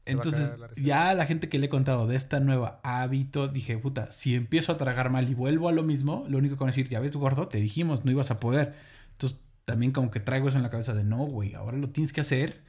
[0.08, 2.82] Se va a Entonces, la ya la gente que le he contado de esta nueva
[2.84, 6.56] hábito, dije, puta, si empiezo a tragar mal y vuelvo a lo mismo, lo único
[6.56, 8.74] que van a decir, ya ves, gordo, te dijimos, no ibas a poder.
[9.12, 12.14] Entonces, también como que traigo eso en la cabeza de, no, güey, ahora lo tienes
[12.14, 12.64] que hacer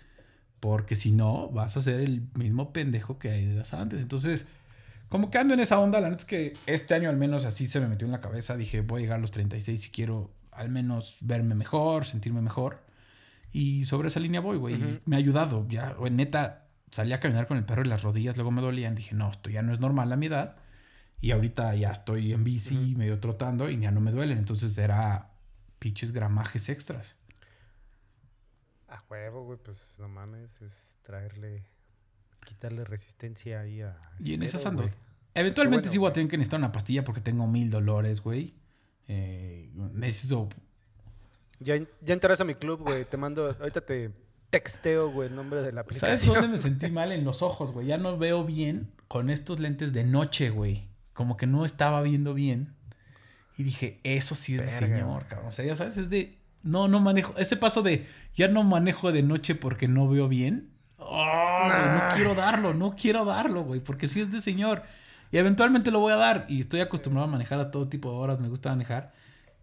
[0.61, 4.03] porque si no, vas a ser el mismo pendejo que eras antes.
[4.03, 4.46] Entonces,
[5.14, 7.68] como que ando en esa onda, la neta es que este año al menos así
[7.68, 8.57] se me metió en la cabeza.
[8.57, 12.81] Dije, voy a llegar a los 36 y quiero al menos verme mejor, sentirme mejor.
[13.53, 14.74] Y sobre esa línea voy, güey.
[14.74, 15.68] y Me ha ayudado.
[15.68, 18.96] Ya, güey, neta, salí a caminar con el perro y las rodillas luego me dolían.
[18.96, 20.57] Dije, no, esto ya no es normal a mi edad.
[21.20, 24.38] Y ahorita ya estoy en bici, medio trotando y ya no me duelen.
[24.38, 25.31] Entonces era
[25.79, 27.14] pinches gramajes extras.
[28.88, 31.62] A huevo, güey, pues no mames, es traerle,
[32.44, 33.98] quitarle resistencia ahí a.
[34.20, 34.88] Y en esas ando.
[35.35, 38.54] Eventualmente bueno, sí voy a tener que necesitar una pastilla porque tengo mil dolores, güey.
[39.09, 40.48] Eh, necesito.
[41.61, 43.04] Ya, ya entrarás a mi club, güey.
[43.04, 44.12] Te mando, ahorita te
[44.50, 46.35] texteo, güey, el nombre de la ¿Sabes aplicación.
[46.35, 47.11] dónde me sentí mal?
[47.11, 47.88] En los ojos, güey.
[47.88, 50.88] Ya no veo bien con estos lentes de noche, güey.
[51.12, 52.74] como que no estaba viendo bien.
[53.57, 54.98] Y dije, eso sí es de Verga.
[54.98, 55.48] señor, cabrón.
[55.48, 56.38] O sea, ya sabes, es de.
[56.62, 57.35] No, no manejo.
[57.37, 60.70] Ese paso de ya no manejo de noche porque no veo bien.
[61.11, 62.09] ¡Ah, güey!
[62.09, 63.81] no quiero darlo, no quiero darlo, güey.
[63.81, 64.83] Porque sí es de señor.
[65.31, 66.45] Y eventualmente lo voy a dar.
[66.49, 68.40] Y estoy acostumbrado a manejar a todo tipo de horas.
[68.40, 69.12] Me gusta manejar.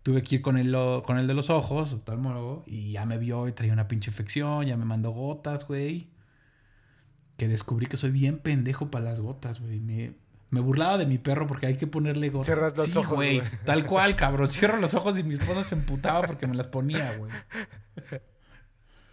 [0.03, 0.75] Tuve que ir con el,
[1.05, 2.63] con el de los ojos, oftalmólogo.
[2.65, 4.65] Y ya me vio y traía una pinche infección.
[4.65, 6.09] Ya me mandó gotas, güey.
[7.37, 9.79] Que descubrí que soy bien pendejo para las gotas, güey.
[9.79, 10.13] Me,
[10.49, 12.47] me burlaba de mi perro porque hay que ponerle gotas.
[12.47, 13.41] Cierras los Sí, ojos, güey.
[13.65, 14.47] Tal cual, cabrón.
[14.47, 17.31] Cierro los ojos y mi esposa se emputaba porque me las ponía, güey.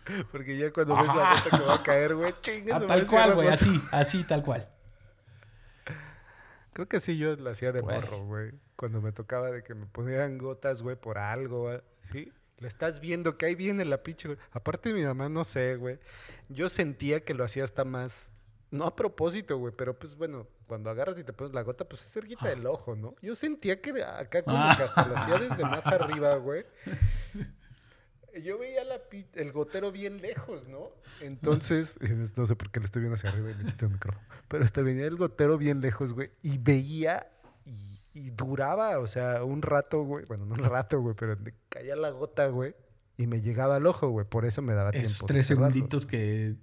[0.32, 2.82] Porque ya cuando ves la gota que va a caer, güey, chingas.
[2.82, 3.48] Ah, tal cual, güey.
[3.48, 4.68] Así, así, tal cual.
[6.72, 8.00] Creo que sí, yo lo hacía de Güey.
[8.00, 8.52] morro, güey.
[8.76, 11.80] Cuando me tocaba de que me ponían gotas, güey, por algo, güey.
[12.02, 12.32] ¿Sí?
[12.58, 14.36] Lo estás viendo, que ahí viene la pinche.
[14.52, 15.98] Aparte, mi mamá, no sé, güey.
[16.48, 18.32] Yo sentía que lo hacía hasta más.
[18.70, 22.04] No a propósito, güey, pero pues bueno, cuando agarras y te pones la gota, pues
[22.04, 23.14] es cerquita del ojo, ¿no?
[23.22, 26.66] Yo sentía que acá como que hasta lo hacía desde más arriba, güey.
[28.38, 29.00] Yo veía la
[29.34, 30.90] el gotero bien lejos, ¿no?
[31.20, 31.98] Entonces,
[32.36, 34.26] no sé por qué lo estoy viendo hacia arriba y me quito el micrófono.
[34.48, 36.30] Pero hasta venía el gotero bien lejos, güey.
[36.42, 37.28] Y veía
[37.64, 40.24] y, y duraba, o sea, un rato, güey.
[40.26, 41.36] Bueno, no un rato, güey, pero
[41.68, 42.74] caía la gota, güey.
[43.16, 44.26] Y me llegaba al ojo, güey.
[44.26, 45.06] Por eso me daba tiempo.
[45.06, 46.56] Esos de tres segunditos que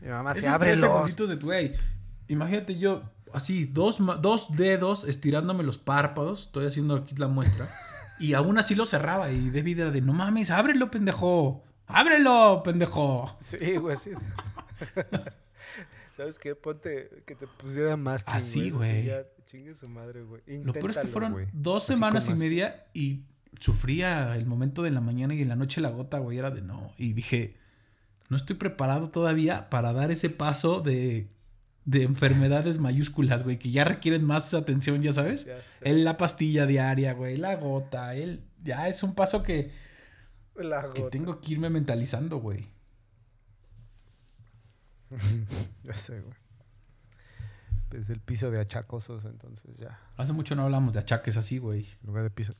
[0.00, 0.90] Mi mamá se abre los.
[0.90, 1.72] segunditos de tu güey.
[2.28, 6.44] Imagínate yo, así, dos, dos dedos estirándome los párpados.
[6.44, 7.66] Estoy haciendo aquí la muestra.
[8.22, 9.30] y aún así lo cerraba.
[9.32, 11.64] Y David era de, no mames, ábrelo, pendejo.
[11.86, 13.34] Ábrelo, pendejo.
[13.40, 14.12] Sí, güey, sí.
[16.16, 16.54] ¿Sabes qué?
[16.54, 19.06] Ponte que te pusiera más Así, güey.
[19.06, 20.42] ya, Chingue su madre, güey.
[20.62, 21.46] Lo peor es que fueron güey.
[21.52, 23.24] dos Así semanas y media y
[23.58, 26.62] sufría el momento de la mañana y en la noche la gota, güey, era de
[26.62, 26.92] no.
[26.96, 27.56] Y dije,
[28.28, 31.28] no estoy preparado todavía para dar ese paso de,
[31.84, 35.44] de enfermedades mayúsculas, güey, que ya requieren más atención, ya sabes.
[35.46, 35.88] Ya sé.
[35.88, 39.72] El, la pastilla diaria, güey, la gota, el, ya es un paso que,
[40.54, 41.10] La que gota.
[41.10, 42.68] tengo que irme mentalizando, güey.
[45.84, 46.34] Ya sé, güey.
[48.00, 50.00] Es el piso de achacosos, entonces ya.
[50.16, 51.80] Hace mucho no hablamos de achaques así, güey.
[52.00, 52.54] En lugar de piso.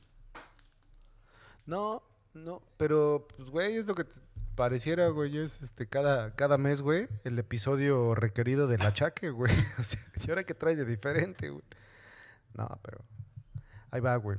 [1.65, 4.15] No, no, pero pues güey, es lo que te
[4.55, 9.51] pareciera, güey, es este cada cada mes, güey, el episodio requerido del achaque, güey.
[9.79, 11.63] O sea, ¿y ahora qué traes de diferente, güey?
[12.53, 13.03] No, pero
[13.91, 14.37] ahí va, güey.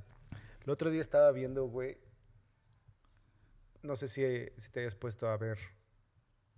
[0.62, 1.98] El otro día estaba viendo, güey,
[3.83, 4.22] no sé si,
[4.57, 5.59] si te hayas puesto a ver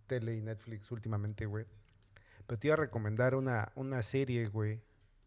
[0.07, 1.67] tele y Netflix últimamente, güey.
[2.47, 4.81] Pero te iba a recomendar una, una serie, güey.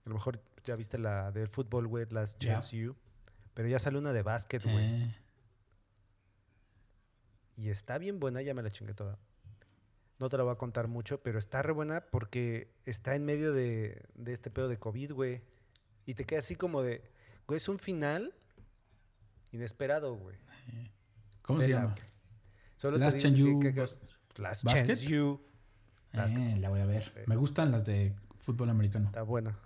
[0.05, 2.53] A lo mejor ya viste la del fútbol, güey, Last Ya.
[2.53, 2.95] Chance You.
[3.53, 5.03] Pero ya sale una de básquet, güey.
[5.03, 5.15] Eh,
[7.59, 9.19] Y está bien buena, ya me la chingué toda.
[10.17, 13.51] No te la voy a contar mucho, pero está re buena porque está en medio
[13.51, 15.41] de, de este pedo de COVID, güey.
[16.05, 17.03] Y te queda así como de,
[17.47, 18.33] güey, es un final
[19.51, 20.37] inesperado, güey.
[21.41, 21.95] ¿Cómo se llama?
[22.77, 23.97] Solo Last te digo que, que- Bas-
[24.37, 24.87] Last ¿Basket?
[24.87, 25.41] Chance You.
[26.13, 27.11] Eh, la voy a ver.
[27.13, 27.19] Sí.
[27.27, 29.07] Me gustan las de fútbol americano.
[29.07, 29.59] Está buena.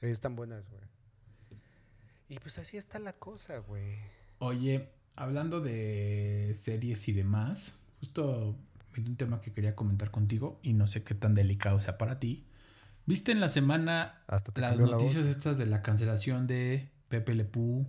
[0.00, 0.82] Están buenas, güey.
[2.28, 3.98] Y pues así está la cosa, güey.
[4.38, 8.56] Oye, hablando de series y demás, justo
[8.98, 12.44] un tema que quería comentar contigo y no sé qué tan delicado sea para ti.
[13.06, 17.44] ¿Viste en la semana Hasta las la noticias estas de la cancelación de Pepe Le
[17.44, 17.86] Pew,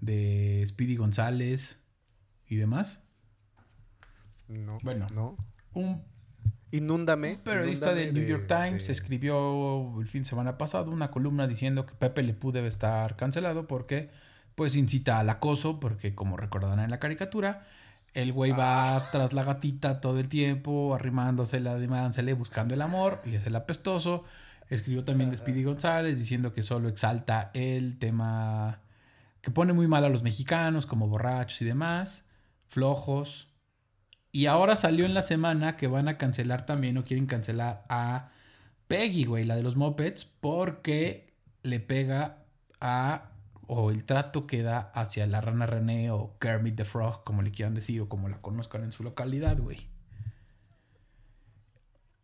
[0.00, 1.78] de Speedy González
[2.48, 3.00] y demás?
[4.48, 4.78] No.
[4.82, 5.06] Bueno.
[5.14, 5.36] No.
[5.74, 6.02] Un
[6.72, 7.32] Inúndame.
[7.34, 10.90] Un periodista inúndame del New de- York Times de- escribió el fin de semana pasado
[10.92, 14.10] una columna diciendo que Pepe Le Pew debe estar cancelado porque
[14.60, 17.66] pues incita al acoso, porque como recordarán en la caricatura,
[18.12, 19.08] el güey va Ah.
[19.10, 24.24] tras la gatita todo el tiempo, arrimándosela, arrimándosele, buscando el amor, y es el apestoso.
[24.68, 28.80] Escribió también de Speedy González diciendo que solo exalta el tema
[29.40, 32.26] que pone muy mal a los mexicanos, como borrachos y demás,
[32.68, 33.48] flojos.
[34.30, 38.28] Y ahora salió en la semana que van a cancelar también o quieren cancelar a
[38.88, 42.44] Peggy, güey, la de los mopeds, porque le pega
[42.78, 43.30] a
[43.72, 47.52] o el trato que da hacia la rana René o Kermit the Frog, como le
[47.52, 49.86] quieran decir o como la conozcan en su localidad, güey.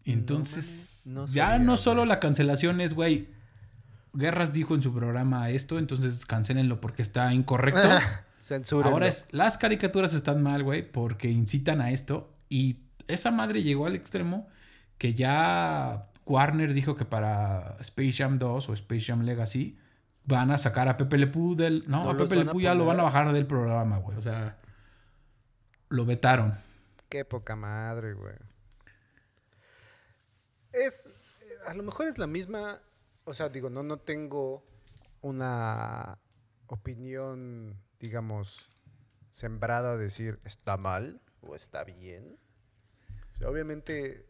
[0.05, 3.29] No Entonces, no ya no solo la cancelación es, güey,
[4.13, 7.89] Guerras dijo en su programa esto, entonces cancelenlo porque está incorrecto.
[8.37, 8.91] Censura.
[8.91, 12.35] Ahora es, las caricaturas están mal, güey, porque incitan a esto.
[12.49, 14.49] Y esa madre llegó al extremo
[14.99, 19.79] que ya Warner dijo que para Space Jam 2 o Space Jam Legacy
[20.27, 21.85] van a sacar a Pepe Le Pew del...
[21.87, 24.19] No, No a Pepe Le Pew ya lo van a bajar del programa, güey.
[24.19, 24.59] O sea,
[25.89, 26.55] lo vetaron.
[27.09, 28.35] Qué poca madre, güey.
[30.73, 31.11] Es.
[31.67, 32.81] A lo mejor es la misma
[33.27, 34.65] o sea, digo, no, no tengo
[35.21, 36.21] una
[36.69, 38.71] opinión, digamos,
[39.31, 42.39] sembrada a decir está mal o está bien.
[43.33, 44.27] O sea, obviamente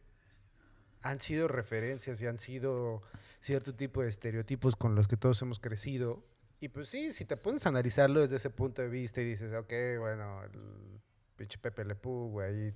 [1.02, 3.02] han sido referencias y han sido
[3.46, 6.26] cierto tipo de estereotipos con los que todos hemos crecido.
[6.58, 9.52] Y pues sí, si te pones a analizarlo desde ese punto de vista y dices,
[9.52, 11.00] ok, bueno, el
[11.36, 12.74] pinche Pepe Le Pew, güey,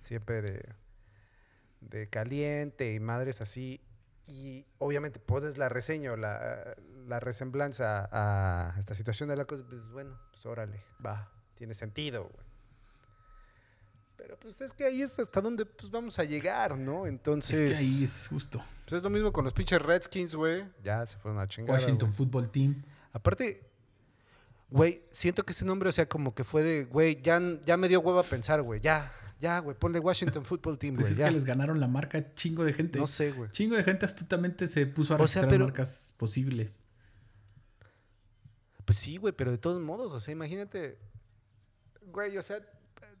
[0.00, 0.74] siempre de,
[1.80, 3.82] de caliente y madres así.
[4.26, 6.74] Y obviamente pones la reseña la,
[7.06, 12.30] la resemblanza a esta situación de la cosa, pues bueno, pues órale, va, tiene sentido,
[12.32, 12.51] güey.
[14.16, 17.06] Pero pues es que ahí es hasta donde pues vamos a llegar, ¿no?
[17.06, 18.62] Entonces, Es que ahí es justo.
[18.84, 20.64] pues es lo mismo con los pinches Redskins, güey.
[20.82, 21.74] Ya se fueron a chingar.
[21.78, 22.82] Washington Football Team.
[23.12, 23.68] Aparte,
[24.70, 27.88] güey, siento que ese nombre, o sea, como que fue de, güey, ya, ya me
[27.88, 31.24] dio hueva pensar, güey, ya, ya, güey, ponle Washington Football Team, Pues güey, es ya.
[31.26, 32.98] que les ganaron la marca chingo de gente.
[32.98, 33.50] No sé, güey.
[33.50, 36.78] Chingo de gente astutamente se puso a O sea, registrar pero- marcas posibles.
[38.84, 40.98] Pues sí, güey, pero de todos modos, o sea, imagínate,
[42.06, 42.58] güey, o sea,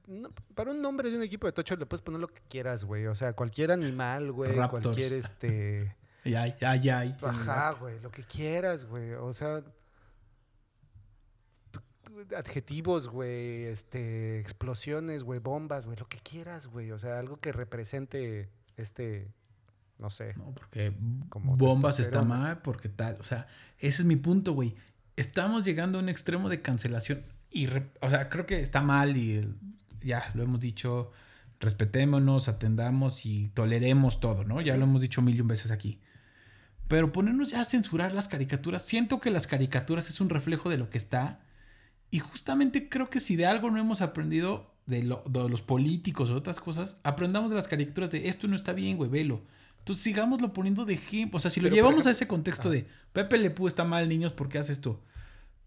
[0.06, 2.84] no- para un nombre de un equipo de tocho le puedes poner lo que quieras,
[2.84, 4.82] güey, o sea, cualquier animal, güey, Raptors.
[4.84, 7.16] cualquier, este, ay, ay, ay.
[7.22, 9.62] ajá, güey, lo que quieras, güey, o sea,
[12.36, 17.52] adjetivos, güey, este, explosiones, güey, bombas, güey, lo que quieras, güey, o sea, algo que
[17.52, 19.28] represente, este,
[20.00, 20.92] no sé, No, porque
[21.28, 23.16] Como bombas está mal, porque tal.
[23.20, 23.46] O sea,
[23.78, 24.74] ese es mi punto, güey.
[25.16, 27.22] Estamos llegando a un extremo de cancelación.
[27.50, 29.56] Y, o sea, creo que está mal y el-
[30.04, 31.10] ya lo hemos dicho.
[31.60, 34.60] Respetémonos, atendamos y toleremos todo, ¿no?
[34.60, 36.00] Ya lo hemos dicho mil y un veces aquí.
[36.88, 38.82] Pero ponernos ya a censurar las caricaturas.
[38.84, 41.40] Siento que las caricaturas es un reflejo de lo que está.
[42.10, 46.30] Y justamente creo que si de algo no hemos aprendido de, lo- de los políticos
[46.30, 49.42] o otras cosas, aprendamos de las caricaturas de esto no está bien, güey, velo.
[49.78, 51.36] Entonces sigámoslo poniendo de ejemplo.
[51.36, 53.84] O sea, si lo Pero, llevamos ejemplo- a ese contexto de Pepe Le Pew está
[53.84, 55.00] mal, niños, ¿por qué hace esto?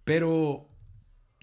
[0.03, 0.67] Pero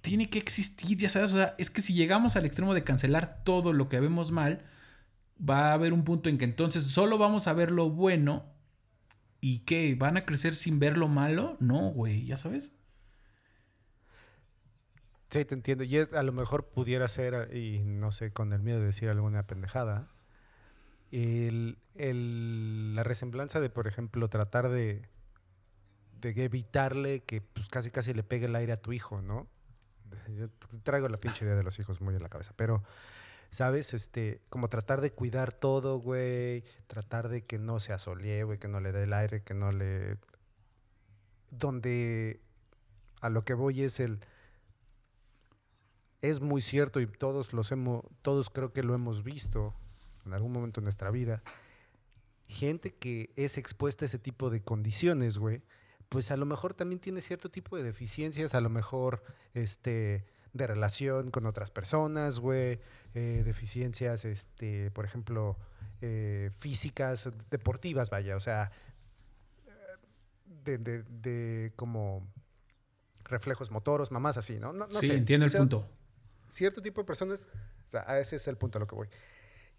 [0.02, 1.32] tiene que existir, ya sabes.
[1.32, 4.64] O sea, es que si llegamos al extremo de cancelar todo lo que vemos mal,
[5.38, 8.46] va a haber un punto en que entonces solo vamos a ver lo bueno
[9.40, 11.56] y que van a crecer sin ver lo malo.
[11.60, 12.72] No, güey, ya sabes.
[15.30, 15.84] Sí, te entiendo.
[15.84, 19.46] Y a lo mejor pudiera ser, y no sé, con el miedo de decir alguna
[19.46, 20.08] pendejada,
[21.12, 25.02] el, el- la resemblanza de, por ejemplo, tratar de,
[26.20, 29.48] de evitarle que pues casi casi le pegue el aire a tu hijo, ¿no?
[30.36, 30.48] Yo
[30.82, 32.82] traigo la pinche idea de los hijos muy en la cabeza, pero,
[33.50, 33.94] ¿sabes?
[33.94, 38.68] Este, como tratar de cuidar todo, güey, tratar de que no se asolie, güey, que
[38.68, 40.18] no le dé el aire, que no le...
[41.50, 42.40] Donde
[43.20, 44.20] a lo que voy es el
[46.22, 49.74] es muy cierto y todos los hemos, todos creo que lo hemos visto
[50.24, 51.42] en algún momento de nuestra vida.
[52.46, 55.62] Gente que es expuesta a ese tipo de condiciones, güey,
[56.12, 59.22] pues a lo mejor también tiene cierto tipo de deficiencias, a lo mejor
[59.54, 62.78] este de relación con otras personas, güey,
[63.14, 65.56] eh, deficiencias, este, por ejemplo,
[66.02, 68.70] eh, físicas, deportivas, vaya, o sea,
[70.64, 72.26] de, de- de como
[73.24, 74.74] reflejos motoros, mamás así, ¿no?
[74.74, 75.14] No, no sí, sé.
[75.16, 75.88] entiendo O el punto.
[76.48, 77.48] cierto tipo de personas,
[77.86, 79.08] o sea, a ese es el punto a lo que voy,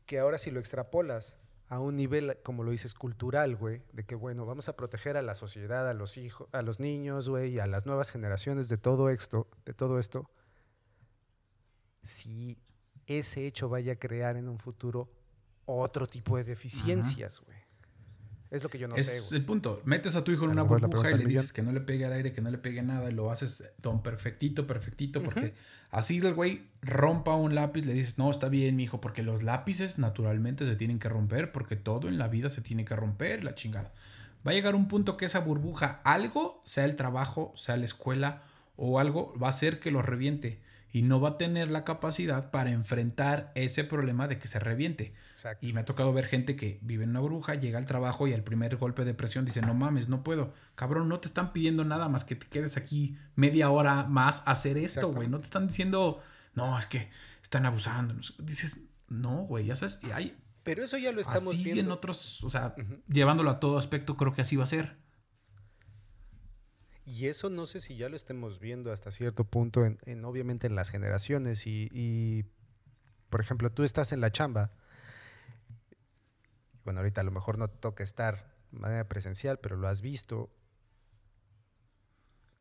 [0.07, 1.37] que ahora si lo extrapolas
[1.73, 5.23] a un nivel, como lo dices, cultural, güey, de que, bueno, vamos a proteger a
[5.23, 8.77] la sociedad, a los hijos, a los niños, güey, y a las nuevas generaciones de
[8.77, 10.29] todo esto, de todo esto,
[12.03, 12.59] si
[13.07, 15.09] ese hecho vaya a crear en un futuro
[15.65, 17.57] otro tipo de deficiencias, güey.
[18.53, 19.39] Es lo que yo no es sé, güey.
[19.39, 19.81] el punto.
[19.83, 22.13] Metes a tu hijo en una burbuja y le dices que no le pegue al
[22.13, 25.55] aire, que no le pegue nada, y lo haces don perfectito, perfectito, porque
[25.89, 29.41] así el güey rompa un lápiz, le dices, no, está bien, mi hijo, porque los
[29.41, 33.43] lápices naturalmente se tienen que romper, porque todo en la vida se tiene que romper,
[33.43, 33.91] la chingada.
[34.45, 38.43] Va a llegar un punto que esa burbuja, algo, sea el trabajo, sea la escuela
[38.75, 40.59] o algo, va a hacer que lo reviente.
[40.93, 45.15] Y no va a tener la capacidad para enfrentar ese problema de que se reviente.
[45.31, 45.65] Exacto.
[45.65, 48.33] Y me ha tocado ver gente que vive en una burbuja, llega al trabajo y
[48.33, 50.53] al primer golpe de presión dice, no mames, no puedo.
[50.75, 54.51] Cabrón, no te están pidiendo nada más que te quedes aquí media hora más a
[54.51, 55.27] hacer esto, güey.
[55.27, 56.21] No te están diciendo,
[56.53, 57.09] no, es que
[57.41, 58.15] están abusando.
[58.37, 59.99] Dices, no, güey, ya sabes.
[60.03, 61.81] Y hay, Pero eso ya lo estamos así viendo.
[61.81, 62.75] en otros, o sea,
[63.07, 64.95] llevándolo a todo aspecto, creo que así va a ser.
[67.05, 70.67] Y eso no sé si ya lo estemos viendo hasta cierto punto, en, en- obviamente
[70.67, 71.67] en las generaciones.
[71.67, 72.45] Y,
[73.29, 74.71] por ejemplo, tú estás en la chamba.
[76.83, 80.49] Bueno, ahorita a lo mejor no toca estar de manera presencial, pero lo has visto.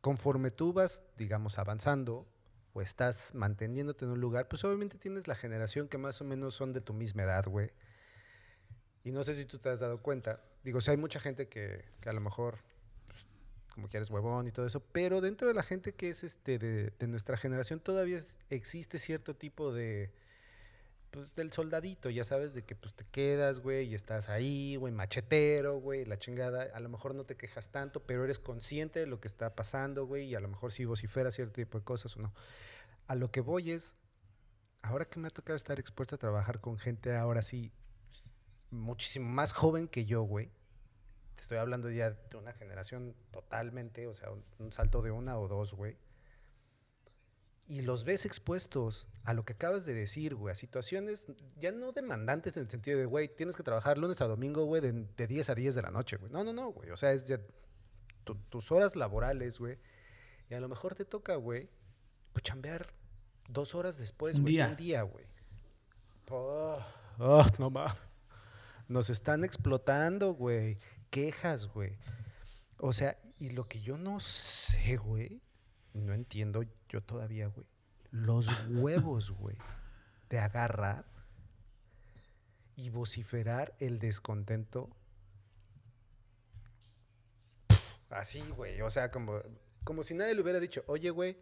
[0.01, 2.27] Conforme tú vas, digamos, avanzando
[2.73, 6.55] o estás manteniéndote en un lugar, pues obviamente tienes la generación que más o menos
[6.55, 7.71] son de tu misma edad, güey.
[9.03, 10.41] Y no sé si tú te has dado cuenta.
[10.63, 12.57] Digo, si hay mucha gente que a lo mejor,
[13.73, 16.91] como quieres, huevón y todo eso, pero dentro de la gente que es este de,
[16.99, 20.11] de nuestra generación todavía es- existe cierto tipo de,
[21.09, 24.93] pues del soldadito, ya sabes, de que pues te quedas, güey, y estás ahí, güey,
[24.93, 29.07] machetero, güey, la chingada, a lo mejor no te quejas tanto, pero eres consciente de
[29.07, 32.15] lo que está pasando, güey, y a lo mejor sí vociferas cierto tipo de cosas
[32.17, 32.33] o no.
[33.07, 33.95] A lo que voy es,
[34.83, 37.71] ahora que me ha tocado estar expuesto a trabajar con gente ahora sí
[38.71, 40.51] muchísimo más joven que yo, güey.
[41.35, 45.37] Te estoy hablando ya de una generación totalmente, o sea, un, un salto de una
[45.39, 45.97] o dos, güey.
[47.67, 51.91] Y los ves expuestos a lo que acabas de decir, güey, a situaciones ya no
[51.93, 55.27] demandantes en el sentido de, güey, tienes que trabajar lunes a domingo, güey, de, de
[55.27, 56.29] 10 a 10 de la noche, güey.
[56.31, 56.91] No, no, no, güey.
[56.91, 57.39] O sea, es ya
[58.25, 59.79] tu- tus horas laborales, güey.
[60.49, 61.69] Y a lo mejor te toca, güey,
[62.33, 62.91] pues chambear
[63.47, 64.55] dos horas después, güey.
[64.69, 65.25] Un día, güey.
[66.29, 66.77] Oh,
[67.19, 67.93] oh, no mames.
[68.89, 70.77] Nos están explotando, güey.
[71.13, 71.95] Quejas, güey.
[72.79, 75.43] O sea, y lo que yo no sé, güey,
[75.93, 77.67] y no entiendo yo todavía, güey.
[78.09, 79.55] Los huevos, güey,
[80.29, 81.05] de agarrar
[82.75, 84.89] y vociferar el descontento.
[88.09, 88.81] Así, güey.
[88.81, 89.39] O sea, como,
[89.83, 91.37] como si nadie le hubiera dicho, oye, güey,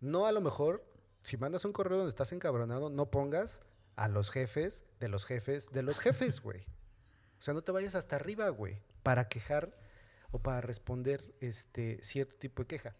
[0.00, 0.88] no a lo mejor,
[1.22, 3.64] si mandas un correo donde estás encabronado, no pongas
[3.96, 6.64] a los jefes de los jefes de los jefes, güey.
[7.42, 9.76] O sea, no te vayas hasta arriba, güey, para quejar
[10.30, 12.94] o para responder este cierto tipo de queja.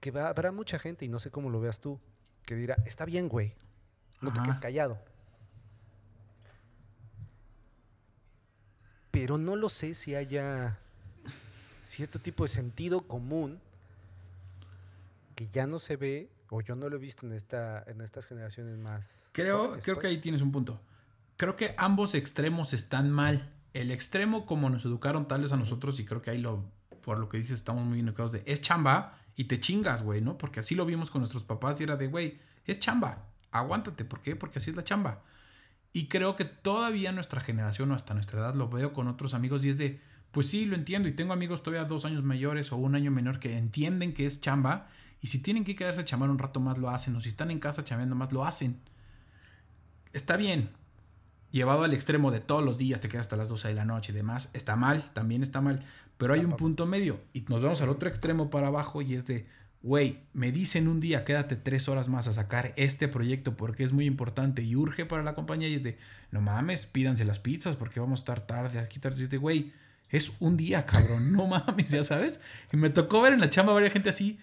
[0.00, 2.00] Que va- habrá mucha gente, y no sé cómo lo veas tú,
[2.44, 3.54] que dirá, está bien, güey,
[4.20, 5.00] no te quedes callado.
[9.12, 10.80] Pero no lo sé si haya
[11.84, 13.60] cierto tipo de sentido común
[15.36, 18.26] que ya no se ve, o yo no lo he visto en, esta, en estas
[18.26, 19.28] generaciones más.
[19.30, 20.22] Creo, jóvenes, creo que ahí pues.
[20.22, 20.80] tienes un punto.
[21.36, 23.52] Creo que ambos extremos están mal.
[23.72, 26.64] El extremo, como nos educaron tal vez a nosotros, y creo que ahí lo,
[27.02, 30.38] por lo que dices, estamos muy educados de es chamba y te chingas, güey, ¿no?
[30.38, 34.04] Porque así lo vimos con nuestros papás y era de, güey, es chamba, aguántate.
[34.04, 34.36] ¿Por qué?
[34.36, 35.22] Porque así es la chamba.
[35.92, 39.64] Y creo que todavía nuestra generación o hasta nuestra edad lo veo con otros amigos
[39.64, 41.08] y es de, pues sí, lo entiendo.
[41.08, 44.40] Y tengo amigos todavía dos años mayores o un año menor que entienden que es
[44.40, 44.88] chamba.
[45.20, 47.14] Y si tienen que quedarse a chamar un rato más, lo hacen.
[47.16, 48.80] O si están en casa chambeando más, lo hacen.
[50.12, 50.70] Está bien.
[51.52, 54.10] Llevado al extremo de todos los días, te quedas hasta las 12 de la noche
[54.10, 54.48] y demás.
[54.54, 55.84] Está mal, también está mal.
[56.16, 57.20] Pero hay un punto medio.
[57.34, 59.44] Y nos vamos al otro extremo para abajo y es de,
[59.82, 63.92] güey, me dicen un día, quédate tres horas más a sacar este proyecto porque es
[63.92, 65.68] muy importante y urge para la compañía.
[65.68, 65.98] Y es de,
[66.30, 69.20] no mames, pídanse las pizzas porque vamos a estar tarde aquí tarde.
[69.20, 69.74] Y es de, güey,
[70.08, 72.40] es un día, cabrón, no mames, ya sabes.
[72.72, 74.38] Y me tocó ver en la chamba a varias gente así.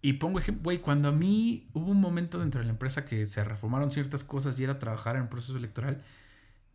[0.00, 3.26] Y pongo ejemplo, güey, cuando a mí hubo un momento dentro de la empresa que
[3.26, 6.02] se reformaron ciertas cosas y era trabajar en el proceso electoral,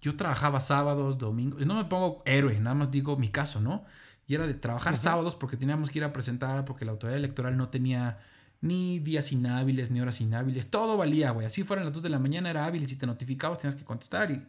[0.01, 3.85] yo trabajaba sábados, domingos, no me pongo héroe, nada más digo mi caso, ¿no?
[4.27, 7.57] Y era de trabajar sábados porque teníamos que ir a presentar, porque la autoridad electoral
[7.57, 8.19] no tenía
[8.61, 11.47] ni días inhábiles, ni horas inhábiles, todo valía, güey.
[11.47, 13.85] Así fueran las 2 de la mañana era hábil y si te notificabas tenías que
[13.85, 14.31] contestar.
[14.31, 14.45] Y,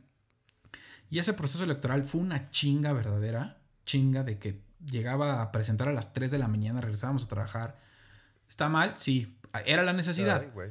[1.10, 5.92] y ese proceso electoral fue una chinga verdadera, chinga de que llegaba a presentar a
[5.92, 7.78] las 3 de la mañana, regresábamos a trabajar.
[8.48, 8.94] ¿Está mal?
[8.96, 10.46] Sí, era la necesidad.
[10.56, 10.70] Ay.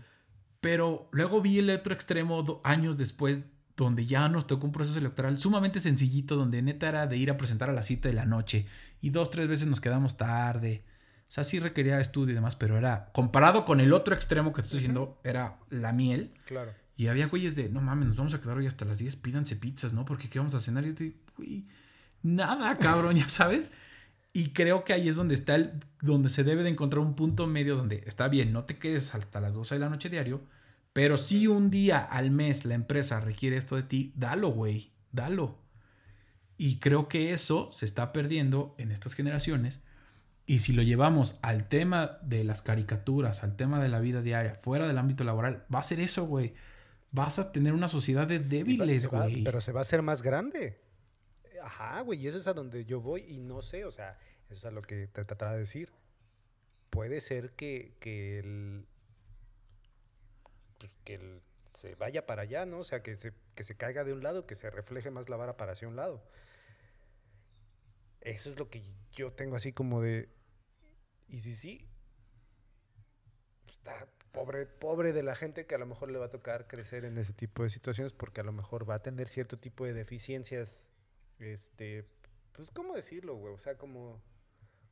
[0.60, 3.44] Pero luego vi el otro extremo años después,
[3.78, 7.38] donde ya nos tocó un proceso electoral sumamente sencillito, donde neta era de ir a
[7.38, 8.66] presentar a las 7 de la noche
[9.02, 10.84] y dos, tres veces nos quedamos tarde.
[11.30, 14.62] O sea, sí requería estudio y demás, pero era, comparado con el otro extremo que
[14.62, 16.34] te estoy diciendo, era la miel.
[16.46, 16.74] Claro.
[16.96, 19.56] Y había güeyes de, no mames, nos vamos a quedar hoy hasta las 10, pídanse
[19.56, 20.06] pizzas, ¿no?
[20.06, 20.84] Porque ¿qué vamos a cenar?
[20.86, 21.68] Y es de, güey,
[22.24, 23.72] nada, cabrón, ya sabes.
[24.34, 27.46] Y creo que ahí es donde está el, donde se debe de encontrar un punto
[27.46, 30.42] medio donde está bien, no te quedes hasta las 12 de la noche diario,
[30.98, 35.60] pero si un día al mes la empresa requiere esto de ti, dalo, güey, dalo.
[36.58, 39.80] Y creo que eso se está perdiendo en estas generaciones.
[40.48, 44.56] Y si lo llevamos al tema de las caricaturas, al tema de la vida diaria,
[44.56, 46.56] fuera del ámbito laboral, va a ser eso, güey.
[47.12, 49.44] Vas a tener una sociedad de débiles, güey.
[49.44, 50.82] pero se va a hacer más grande.
[51.64, 54.18] Ajá, güey, y eso es a donde yo voy y no sé, o sea,
[54.50, 55.92] eso es a lo que te trataba de decir.
[56.90, 58.88] Puede ser que, que el,
[60.78, 61.42] pues, que
[61.74, 62.80] se vaya para allá, ¿no?
[62.80, 65.38] O sea, que se, que se caiga de un lado, que se refleje más la
[65.38, 66.24] vara para hacia un lado.
[68.22, 70.30] Eso es lo que yo tengo así como de,
[71.30, 71.88] y si sí,
[73.68, 77.06] está pobre, pobre de la gente que a lo mejor le va a tocar crecer
[77.06, 79.94] en ese tipo de situaciones porque a lo mejor va a tener cierto tipo de
[79.94, 80.92] deficiencias,
[81.40, 82.06] este,
[82.54, 83.54] pues, ¿cómo decirlo, güey?
[83.54, 84.22] O sea, como,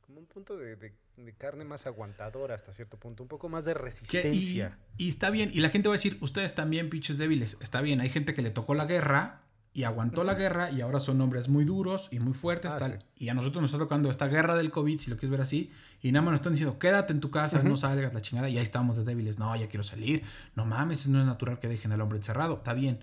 [0.06, 3.64] como un punto de, de- de carne más aguantadora hasta cierto punto, un poco más
[3.64, 4.78] de Que- y, resistencia.
[4.96, 7.56] y está bien, y la gente va a decir, ustedes también pinches débiles.
[7.60, 9.42] Está bien, hay gente que le tocó la guerra
[9.72, 12.70] y aguantó la guerra y ahora son hombres muy duros y muy fuertes.
[12.72, 12.92] Ah, tal.
[13.16, 13.24] sí.
[13.24, 15.70] Y a nosotros nos está tocando esta guerra del COVID, si lo quieres ver así,
[16.00, 18.56] y nada más nos están diciendo, quédate en tu casa, no salgas, la chingada, y
[18.58, 19.38] ahí estamos de débiles.
[19.38, 20.22] No, ya quiero salir.
[20.54, 22.54] No mames, no es natural que dejen al hombre encerrado.
[22.58, 23.00] Está bien.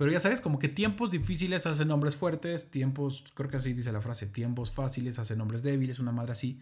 [0.00, 3.92] Pero ya sabes, como que tiempos difíciles hacen hombres fuertes, tiempos, creo que así dice
[3.92, 6.58] la frase, tiempos fáciles hacen hombres débiles, una madre así.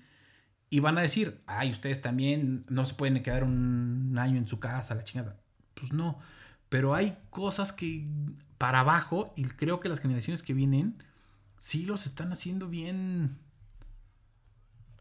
[0.71, 4.59] Y van a decir, ay, ustedes también no se pueden quedar un año en su
[4.59, 5.37] casa, la chingada.
[5.75, 6.19] Pues no.
[6.69, 8.09] Pero hay cosas que
[8.59, 11.01] para abajo, y creo que las generaciones que vienen,
[11.59, 13.39] sí los están haciendo bien.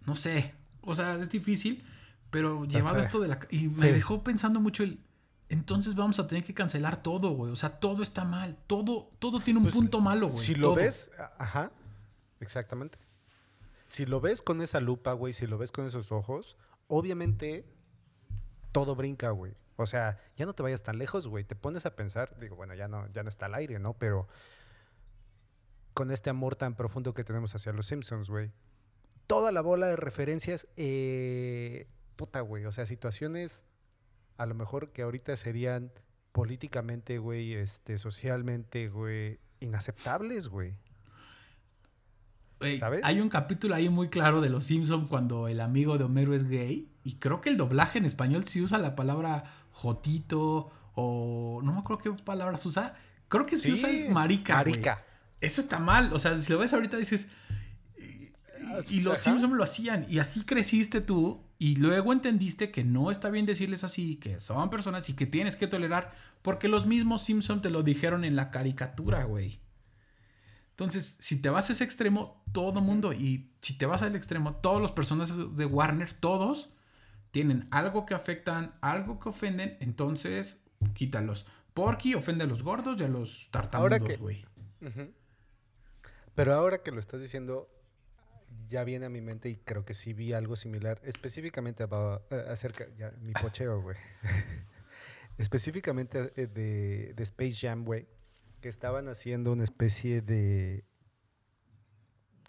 [0.05, 0.53] No sé.
[0.81, 1.83] O sea, es difícil,
[2.29, 3.39] pero llevado esto de la.
[3.49, 4.99] Y me dejó pensando mucho el.
[5.49, 7.51] Entonces vamos a tener que cancelar todo, güey.
[7.51, 8.57] O sea, todo está mal.
[8.67, 10.37] Todo, todo tiene un Pues, punto malo, güey.
[10.39, 10.75] Si lo todo.
[10.75, 11.71] ves, ajá,
[12.39, 12.97] exactamente.
[13.87, 17.65] Si lo ves con esa lupa, güey, si lo ves con esos ojos, obviamente
[18.73, 19.53] todo brinca, güey.
[19.77, 21.43] O sea, ya no te vayas tan lejos, güey.
[21.45, 23.93] Te pones a pensar, digo, bueno, ya no, ya no está al aire, ¿no?
[23.93, 24.27] Pero
[25.93, 28.51] con este amor tan profundo que tenemos hacia los Simpsons, güey.
[29.27, 31.87] Toda la bola de referencias, eh,
[32.17, 32.65] puta, güey.
[32.65, 33.65] O sea, situaciones
[34.38, 35.91] a lo mejor que ahorita serían
[36.31, 40.75] políticamente, güey, este, socialmente, güey, inaceptables, güey.
[42.79, 43.01] ¿Sabes?
[43.03, 46.47] Hay un capítulo ahí muy claro de Los Simpson cuando el amigo de Homero es
[46.47, 46.89] gay.
[47.03, 51.79] Y creo que el doblaje en español sí usa la palabra jotito o no me
[51.79, 52.95] acuerdo qué palabras usa.
[53.29, 54.55] Creo que sí, Sí, usa marica.
[54.55, 55.03] marica.
[55.39, 56.11] Eso está mal.
[56.13, 57.27] O sea, si lo ves ahorita dices.
[57.99, 58.31] Y,
[58.97, 59.31] y los Ajá.
[59.31, 60.07] Simpson lo hacían.
[60.09, 61.43] Y así creciste tú.
[61.59, 65.55] Y luego entendiste que no está bien decirles así, que son personas y que tienes
[65.55, 66.13] que tolerar.
[66.43, 69.59] Porque los mismos Simpson te lo dijeron en la caricatura, güey.
[70.71, 74.55] Entonces, si te vas a ese extremo, todo mundo, y si te vas al extremo,
[74.57, 76.69] todos los personajes de Warner, todos,
[77.31, 80.59] tienen algo que afectan, algo que ofenden, entonces
[80.93, 81.47] quítalos.
[81.73, 84.45] Porky ofende a los gordos y a los tartamudos, que- güey.
[86.35, 87.67] Pero ahora que lo estás diciendo,
[88.67, 92.87] ya viene a mi mente y creo que sí vi algo similar, específicamente eh, acerca,
[92.97, 93.97] ya, mi pocheo, güey.
[95.37, 98.07] específicamente eh, de, de Space Jam, güey,
[98.61, 100.83] que estaban haciendo una especie de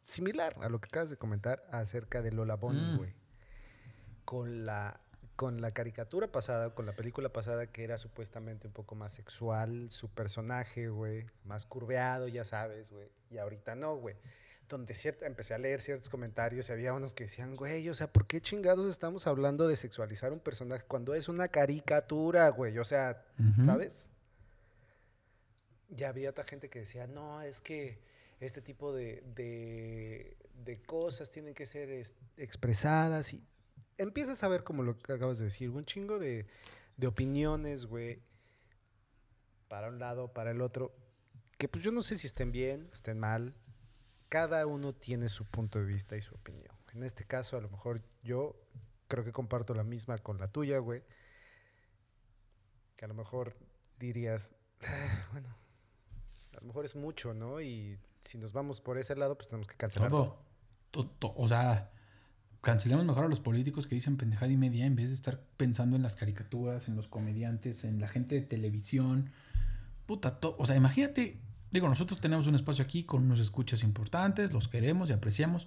[0.03, 2.97] similar a lo que acabas de comentar acerca de Lola Bunny, Mm.
[2.97, 3.15] güey.
[4.25, 5.01] Con la
[5.37, 9.89] con la caricatura pasada, con la película pasada que era supuestamente un poco más sexual,
[9.89, 13.09] su personaje, güey, más curveado, ya sabes, güey.
[13.31, 14.17] Y ahorita no, güey.
[14.69, 18.13] Donde cierta, empecé a leer ciertos comentarios y había unos que decían, güey, o sea,
[18.13, 22.79] ¿por qué chingados estamos hablando de sexualizar un personaje cuando es una caricatura, güey?
[22.79, 23.25] O sea.
[23.65, 24.11] ¿sabes?
[25.89, 27.99] Ya había otra gente que decía, no, es que
[28.41, 33.43] este tipo de, de, de cosas tienen que ser es- expresadas y
[33.97, 36.47] empiezas a ver como lo que acabas de decir, un chingo de,
[36.99, 38.19] de opiniones, güey,
[39.69, 40.95] para un lado, para el otro,
[41.57, 43.55] que pues yo no sé si estén bien, estén mal,
[44.29, 46.75] cada uno tiene su punto de vista y su opinión.
[46.93, 48.57] En este caso, a lo mejor yo
[49.09, 51.03] creo que comparto la misma con la tuya, güey,
[52.97, 53.55] que a lo mejor
[53.99, 54.51] dirías,
[54.85, 55.49] "Ah, bueno,
[56.57, 57.61] a lo mejor es mucho, ¿no?
[57.61, 60.25] Y si nos vamos por ese lado, pues tenemos que cancelar todo.
[60.91, 61.05] Todo.
[61.05, 61.91] To- to- o sea,
[62.61, 65.97] cancelemos mejor a los políticos que dicen pendejada y media en vez de estar pensando
[65.97, 69.31] en las caricaturas, en los comediantes, en la gente de televisión.
[70.07, 71.41] Puta, to- o sea, imagínate,
[71.71, 75.67] digo, nosotros tenemos un espacio aquí con unos escuchas importantes, los queremos y apreciamos,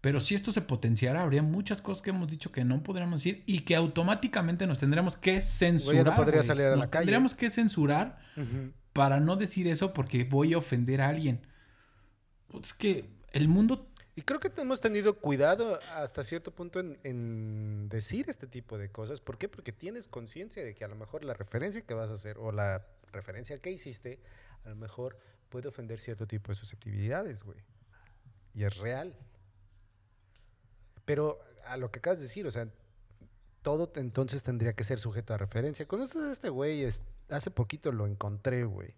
[0.00, 3.42] pero si esto se potenciara, habría muchas cosas que hemos dicho que no podríamos decir
[3.46, 6.16] y que automáticamente nos tendríamos que censurar.
[6.16, 6.46] podría güey.
[6.46, 7.02] salir a la Nos calle.
[7.04, 8.72] Tendríamos que censurar Ujú.
[8.92, 11.40] para no decir eso porque voy a ofender a alguien.
[12.60, 17.88] Es que el mundo Y creo que hemos tenido cuidado hasta cierto punto en, en
[17.88, 19.20] decir este tipo de cosas.
[19.20, 19.48] ¿Por qué?
[19.48, 22.52] Porque tienes conciencia de que a lo mejor la referencia que vas a hacer o
[22.52, 24.18] la referencia que hiciste,
[24.64, 25.16] a lo mejor
[25.52, 27.58] puede ofender cierto tipo de susceptibilidades, güey.
[28.54, 29.14] Y es real.
[31.04, 32.68] Pero a lo que acabas de decir, o sea,
[33.60, 35.86] todo entonces tendría que ser sujeto a referencia.
[35.86, 36.84] ¿Conoces a este güey?
[36.84, 38.94] Es- hace poquito lo encontré, güey.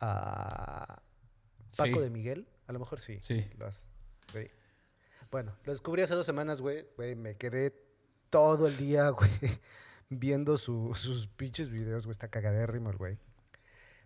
[0.00, 1.02] A
[1.76, 2.00] Paco Sí.
[2.00, 2.48] de Miguel.
[2.66, 3.20] A lo mejor sí.
[3.22, 3.48] Sí.
[3.56, 3.88] Lo has-.
[5.30, 6.86] Bueno, lo descubrí hace dos semanas, güey.
[6.96, 7.74] Güey, me quedé
[8.30, 9.30] todo el día, güey,
[10.08, 12.12] viendo su- sus pinches videos, güey.
[12.12, 13.18] Está cagadérrimo el güey.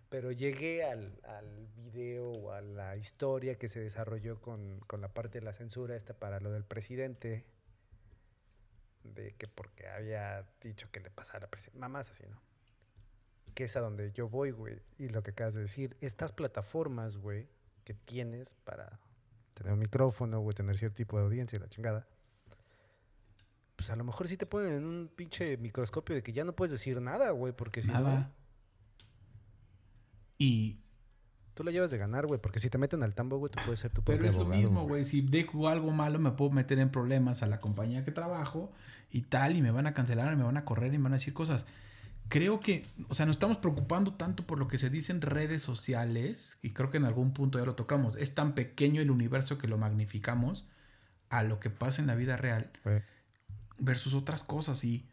[0.09, 5.13] Pero llegué al, al video o a la historia que se desarrolló con, con la
[5.13, 7.45] parte de la censura esta para lo del presidente.
[9.03, 11.47] De que porque había dicho que le pasara.
[11.75, 12.41] Mamás así, ¿no?
[13.53, 14.81] Que es a donde yo voy, güey.
[14.97, 17.47] Y lo que acabas de decir, estas plataformas, güey,
[17.83, 18.99] que tienes para
[19.53, 22.07] tener un micrófono, güey, tener cierto tipo de audiencia la chingada.
[23.75, 26.53] Pues a lo mejor sí te ponen en un pinche microscopio de que ya no
[26.55, 28.38] puedes decir nada, güey, porque si no...
[30.39, 30.79] Y
[31.53, 32.41] tú la llevas de ganar, güey.
[32.41, 34.87] Porque si te meten al tambo, güey, tú puedes ser tu Pero es lo mismo,
[34.87, 35.03] güey.
[35.05, 38.71] Si dejo algo malo, me puedo meter en problemas a la compañía que trabajo
[39.11, 41.17] y tal, y me van a cancelar, me van a correr y me van a
[41.17, 41.65] decir cosas.
[42.29, 45.63] Creo que, o sea, nos estamos preocupando tanto por lo que se dice en redes
[45.63, 48.15] sociales, y creo que en algún punto ya lo tocamos.
[48.15, 50.67] Es tan pequeño el universo que lo magnificamos
[51.29, 52.71] a lo que pasa en la vida real
[53.79, 54.83] versus otras cosas.
[54.83, 55.09] Y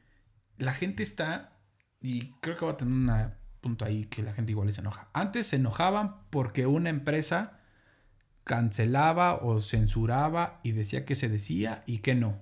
[0.58, 1.58] la gente está,
[2.00, 3.06] y creo que va a tener un
[3.66, 5.08] punto ahí que la gente igual se enoja.
[5.12, 7.58] Antes se enojaban porque una empresa
[8.44, 12.38] cancelaba o censuraba y decía que se decía y que no.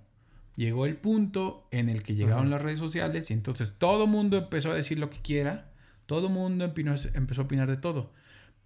[0.55, 4.71] Llegó el punto en el que llegaron las redes sociales y entonces todo mundo empezó
[4.71, 5.73] a decir lo que quiera,
[6.05, 8.13] todo mundo empezó a opinar de todo.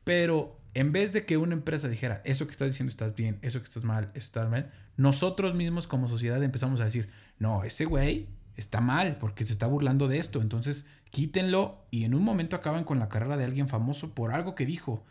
[0.02, 3.60] Pero en vez de que una empresa dijera, eso que estás diciendo estás bien, eso
[3.60, 7.84] que estás mal, eso estás mal, nosotros mismos como sociedad empezamos a decir, no, ese
[7.84, 12.56] güey está mal porque se está burlando de esto, entonces quítenlo y en un momento
[12.56, 15.04] acaban con la carrera de alguien famoso por algo que dijo,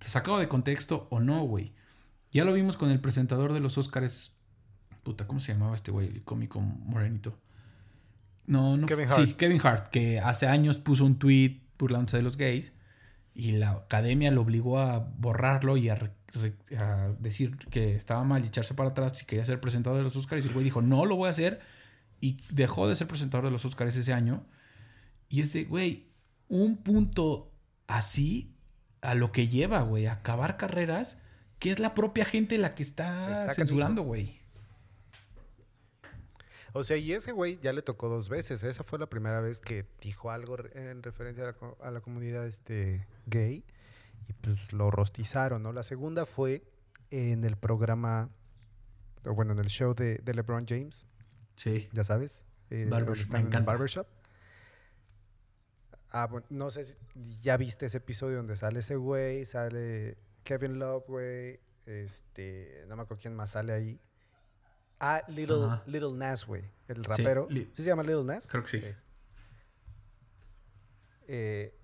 [0.00, 1.72] sacado de contexto o no, güey.
[2.32, 4.36] Ya lo vimos con el presentador de los Oscars.
[5.02, 6.08] Puta, ¿cómo se llamaba este güey?
[6.08, 7.38] El cómico morenito.
[8.46, 8.86] No, no.
[8.86, 9.36] Kevin Sí, Hart.
[9.36, 12.72] Kevin Hart, que hace años puso un tweet burlándose de los gays
[13.34, 16.12] y la academia lo obligó a borrarlo y a,
[16.78, 20.16] a decir que estaba mal y echarse para atrás si quería ser presentador de los
[20.16, 20.44] Oscars.
[20.44, 21.60] Y el güey dijo, no lo voy a hacer.
[22.20, 24.44] Y dejó de ser presentador de los Oscars ese año.
[25.32, 26.10] Y es de, güey,
[26.48, 27.50] un punto
[27.86, 28.54] así
[29.00, 31.22] a lo que lleva, güey, a acabar carreras,
[31.58, 34.38] que es la propia gente la que está, Está censurando, güey.
[36.74, 38.62] O sea, y ese güey ya le tocó dos veces.
[38.62, 42.00] Esa fue la primera vez que dijo algo en referencia a la, co- a la
[42.02, 43.64] comunidad este, gay.
[44.28, 45.72] Y pues lo rostizaron, ¿no?
[45.72, 46.62] La segunda fue
[47.10, 48.30] en el programa,
[49.26, 51.06] o bueno, en el show de, de LeBron James,
[51.56, 51.88] Sí.
[51.92, 52.44] ya sabes.
[52.70, 53.72] eh, Barber- donde me están en el encanta.
[53.72, 54.06] barbershop.
[56.14, 56.98] Ah, bueno, no sé si
[57.40, 63.02] ya viste ese episodio donde sale ese güey, sale Kevin Love, güey, este, no me
[63.02, 63.98] acuerdo quién más sale ahí.
[65.00, 65.80] Ah, Little.
[65.86, 67.48] Little Nas, güey, el rapero.
[67.50, 68.48] ¿Sí se llama Little Nas?
[68.50, 68.84] Creo que sí.
[71.28, 71.74] Eh,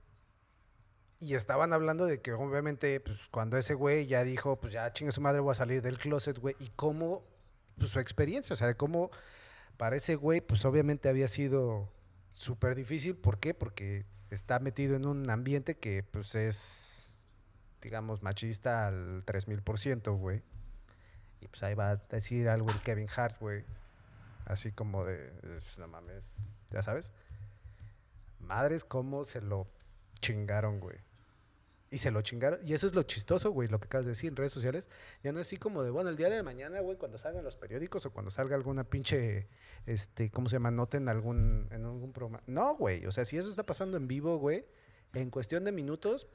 [1.21, 5.11] y estaban hablando de que obviamente, pues cuando ese güey ya dijo, pues ya chingue
[5.11, 7.25] su madre, voy a salir del closet, güey, y cómo,
[7.79, 9.11] pues su experiencia, o sea, de cómo
[9.79, 11.91] para ese güey, pues obviamente había sido
[12.31, 13.17] súper difícil.
[13.17, 13.55] ¿Por qué?
[13.55, 17.19] Porque está metido en un ambiente que, pues es,
[17.81, 20.43] digamos, machista al 3000%, güey.
[21.41, 23.65] Y pues ahí va a decir algo el Kevin Hart, güey.
[24.45, 26.33] Así como de, "Pues, no mames,
[26.71, 27.13] ya sabes.
[28.41, 29.69] Madres, cómo se lo
[30.21, 30.97] chingaron, güey.
[31.91, 32.59] Y se lo chingaron.
[32.65, 34.91] Y eso es lo chistoso, güey, lo que acabas de decir en redes sociales.
[35.23, 37.57] Ya no es así como de, bueno, el día de mañana, güey, cuando salgan los
[37.57, 39.49] periódicos o cuando salga alguna pinche,
[39.87, 40.71] este, ¿cómo se llama?
[40.71, 42.41] Nota en algún, en algún programa.
[42.47, 43.07] No, güey.
[43.07, 44.67] O sea, si eso está pasando en vivo, güey,
[45.15, 46.29] en cuestión de minutos,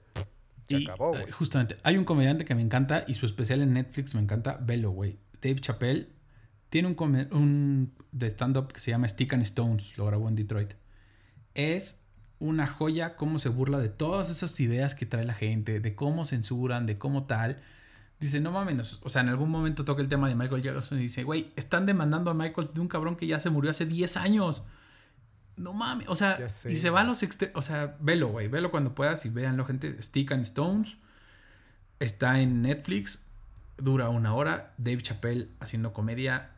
[0.68, 1.32] se Y, acabó, eh, güey.
[1.32, 4.90] justamente, hay un comediante que me encanta y su especial en Netflix me encanta, velo,
[4.92, 5.20] güey.
[5.42, 6.10] Dave Chappelle
[6.70, 10.74] tiene un, un de stand-up que se llama Stick and Stones, lo grabó en Detroit.
[11.54, 12.03] Es
[12.44, 16.26] una joya cómo se burla de todas esas ideas que trae la gente, de cómo
[16.26, 17.62] censuran, de cómo tal.
[18.20, 21.04] Dice, no mames, o sea, en algún momento toca el tema de Michael Jackson y
[21.04, 24.18] dice, güey, están demandando a Michael de un cabrón que ya se murió hace 10
[24.18, 24.64] años.
[25.56, 26.38] No mames, o sea,
[26.68, 30.02] y se van los extremos, o sea, velo, güey, velo cuando puedas y véanlo, gente.
[30.02, 30.98] Stick and Stones
[32.00, 33.24] está en Netflix,
[33.78, 34.74] dura una hora.
[34.78, 36.50] Dave Chappelle haciendo comedia,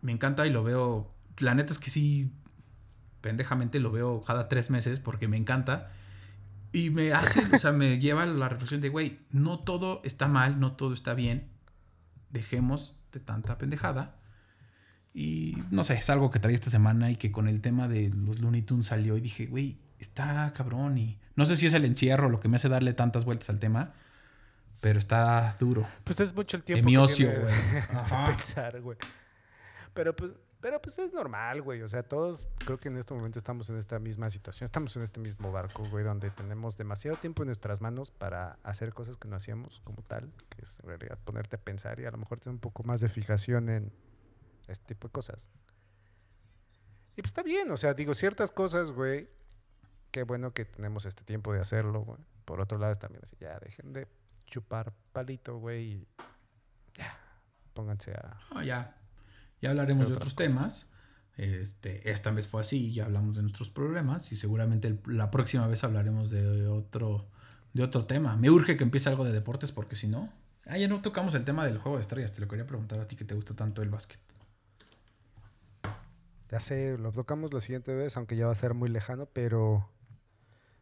[0.00, 1.10] me encanta y lo veo.
[1.38, 2.32] La neta es que sí,
[3.20, 5.90] pendejamente lo veo cada tres meses porque me encanta.
[6.72, 10.28] Y me hace, o sea, me lleva a la reflexión de, güey, no todo está
[10.28, 11.50] mal, no todo está bien.
[12.30, 14.16] Dejemos de tanta pendejada.
[15.12, 18.10] Y no sé, es algo que traía esta semana y que con el tema de
[18.10, 20.98] los Looney Tunes salió y dije, güey, está cabrón.
[20.98, 23.58] Y no sé si es el encierro lo que me hace darle tantas vueltas al
[23.58, 23.92] tema,
[24.80, 25.86] pero está duro.
[26.04, 27.54] Pues es mucho el tiempo mi que ocio, güey.
[28.24, 28.96] de pensar, güey.
[29.94, 31.82] Pero pues, pero pues es normal, güey.
[31.82, 34.66] O sea, todos creo que en este momento estamos en esta misma situación.
[34.66, 38.92] Estamos en este mismo barco, güey, donde tenemos demasiado tiempo en nuestras manos para hacer
[38.92, 42.10] cosas que no hacíamos como tal, que es en realidad ponerte a pensar y a
[42.10, 43.92] lo mejor tener un poco más de fijación en
[44.68, 45.50] este tipo de cosas.
[47.16, 49.28] Y pues está bien, o sea, digo, ciertas cosas, güey,
[50.10, 52.20] qué bueno que tenemos este tiempo de hacerlo, güey.
[52.44, 54.08] Por otro lado, también así, ya dejen de
[54.46, 56.08] chupar palito, güey, y
[56.94, 57.18] ya,
[57.74, 58.40] pónganse a...
[58.52, 58.99] No, ya,
[59.60, 60.86] ya hablaremos de otros temas.
[61.36, 65.66] Este, esta vez fue así, ya hablamos de nuestros problemas y seguramente el- la próxima
[65.66, 67.26] vez hablaremos de otro,
[67.72, 68.36] de otro tema.
[68.36, 70.30] Me urge que empiece algo de deportes porque si no...
[70.66, 72.32] Ah, ya no tocamos el tema del juego de estrellas.
[72.32, 74.20] Te lo quería preguntar a ti que te gusta tanto el básquet.
[76.50, 79.88] Ya sé, lo tocamos la siguiente vez, aunque ya va a ser muy lejano, pero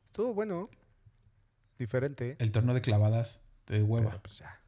[0.06, 0.70] estuvo bueno,
[1.78, 2.36] diferente.
[2.38, 4.08] El torneo de clavadas De hueva.
[4.10, 4.60] Pero pues ya.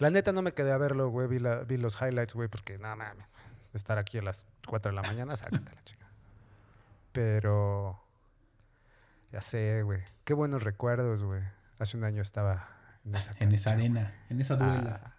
[0.00, 1.28] La neta no me quedé a verlo, güey.
[1.28, 3.26] Vi, la- vi los highlights, güey, porque no mames.
[3.72, 6.08] Estar aquí a las 4 de la mañana, sácate la chica.
[7.12, 8.02] Pero.
[9.30, 10.00] Ya sé, güey.
[10.24, 11.42] Qué buenos recuerdos, güey.
[11.78, 12.68] Hace un año estaba
[13.04, 13.86] en esa, en esa cancha, güey.
[13.86, 15.00] arena, en esa duela.
[15.04, 15.14] Ah.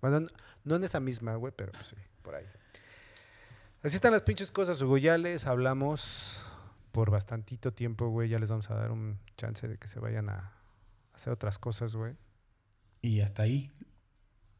[0.00, 0.28] Bueno, no,
[0.64, 2.46] no en esa misma, güey, pero pues sí, por ahí.
[3.82, 4.96] Así están las pinches cosas, Hugo.
[4.98, 6.40] Ya les hablamos
[6.92, 8.28] por bastantito tiempo, güey.
[8.30, 10.52] Ya les vamos a dar un chance de que se vayan a
[11.14, 12.16] hacer otras cosas, güey.
[13.02, 13.70] Y hasta ahí.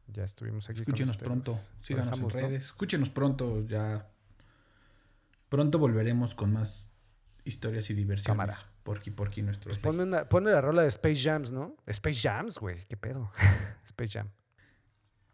[0.07, 1.53] Ya estuvimos aquí Escúchenos con pronto.
[1.81, 2.47] Síganos dejamos, en ¿no?
[2.47, 2.65] redes.
[2.65, 3.65] Escúchenos pronto.
[3.67, 4.09] Ya.
[5.49, 6.91] Pronto volveremos con más
[7.43, 8.25] historias y diversiones.
[8.25, 8.57] Cámara.
[8.83, 9.69] Porky Porky nuestro.
[9.69, 11.75] Pues ponme, una, ponme la rola de Space Jams, ¿no?
[11.85, 12.77] Space Jams, güey.
[12.87, 13.31] ¿Qué pedo?
[13.83, 14.29] Space Jam.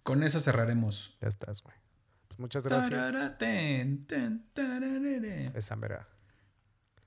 [0.01, 1.15] Con esa cerraremos.
[1.21, 1.75] Ya estás, güey.
[2.27, 3.15] Pues muchas gracias.
[5.53, 6.07] Esa mera.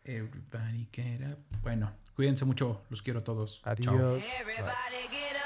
[0.04, 1.38] Everybody get up.
[1.62, 2.84] Bueno, cuídense mucho.
[2.90, 3.60] Los quiero a todos.
[3.62, 3.72] Chao.
[3.72, 4.24] Adiós.
[4.40, 5.45] Everybody get up,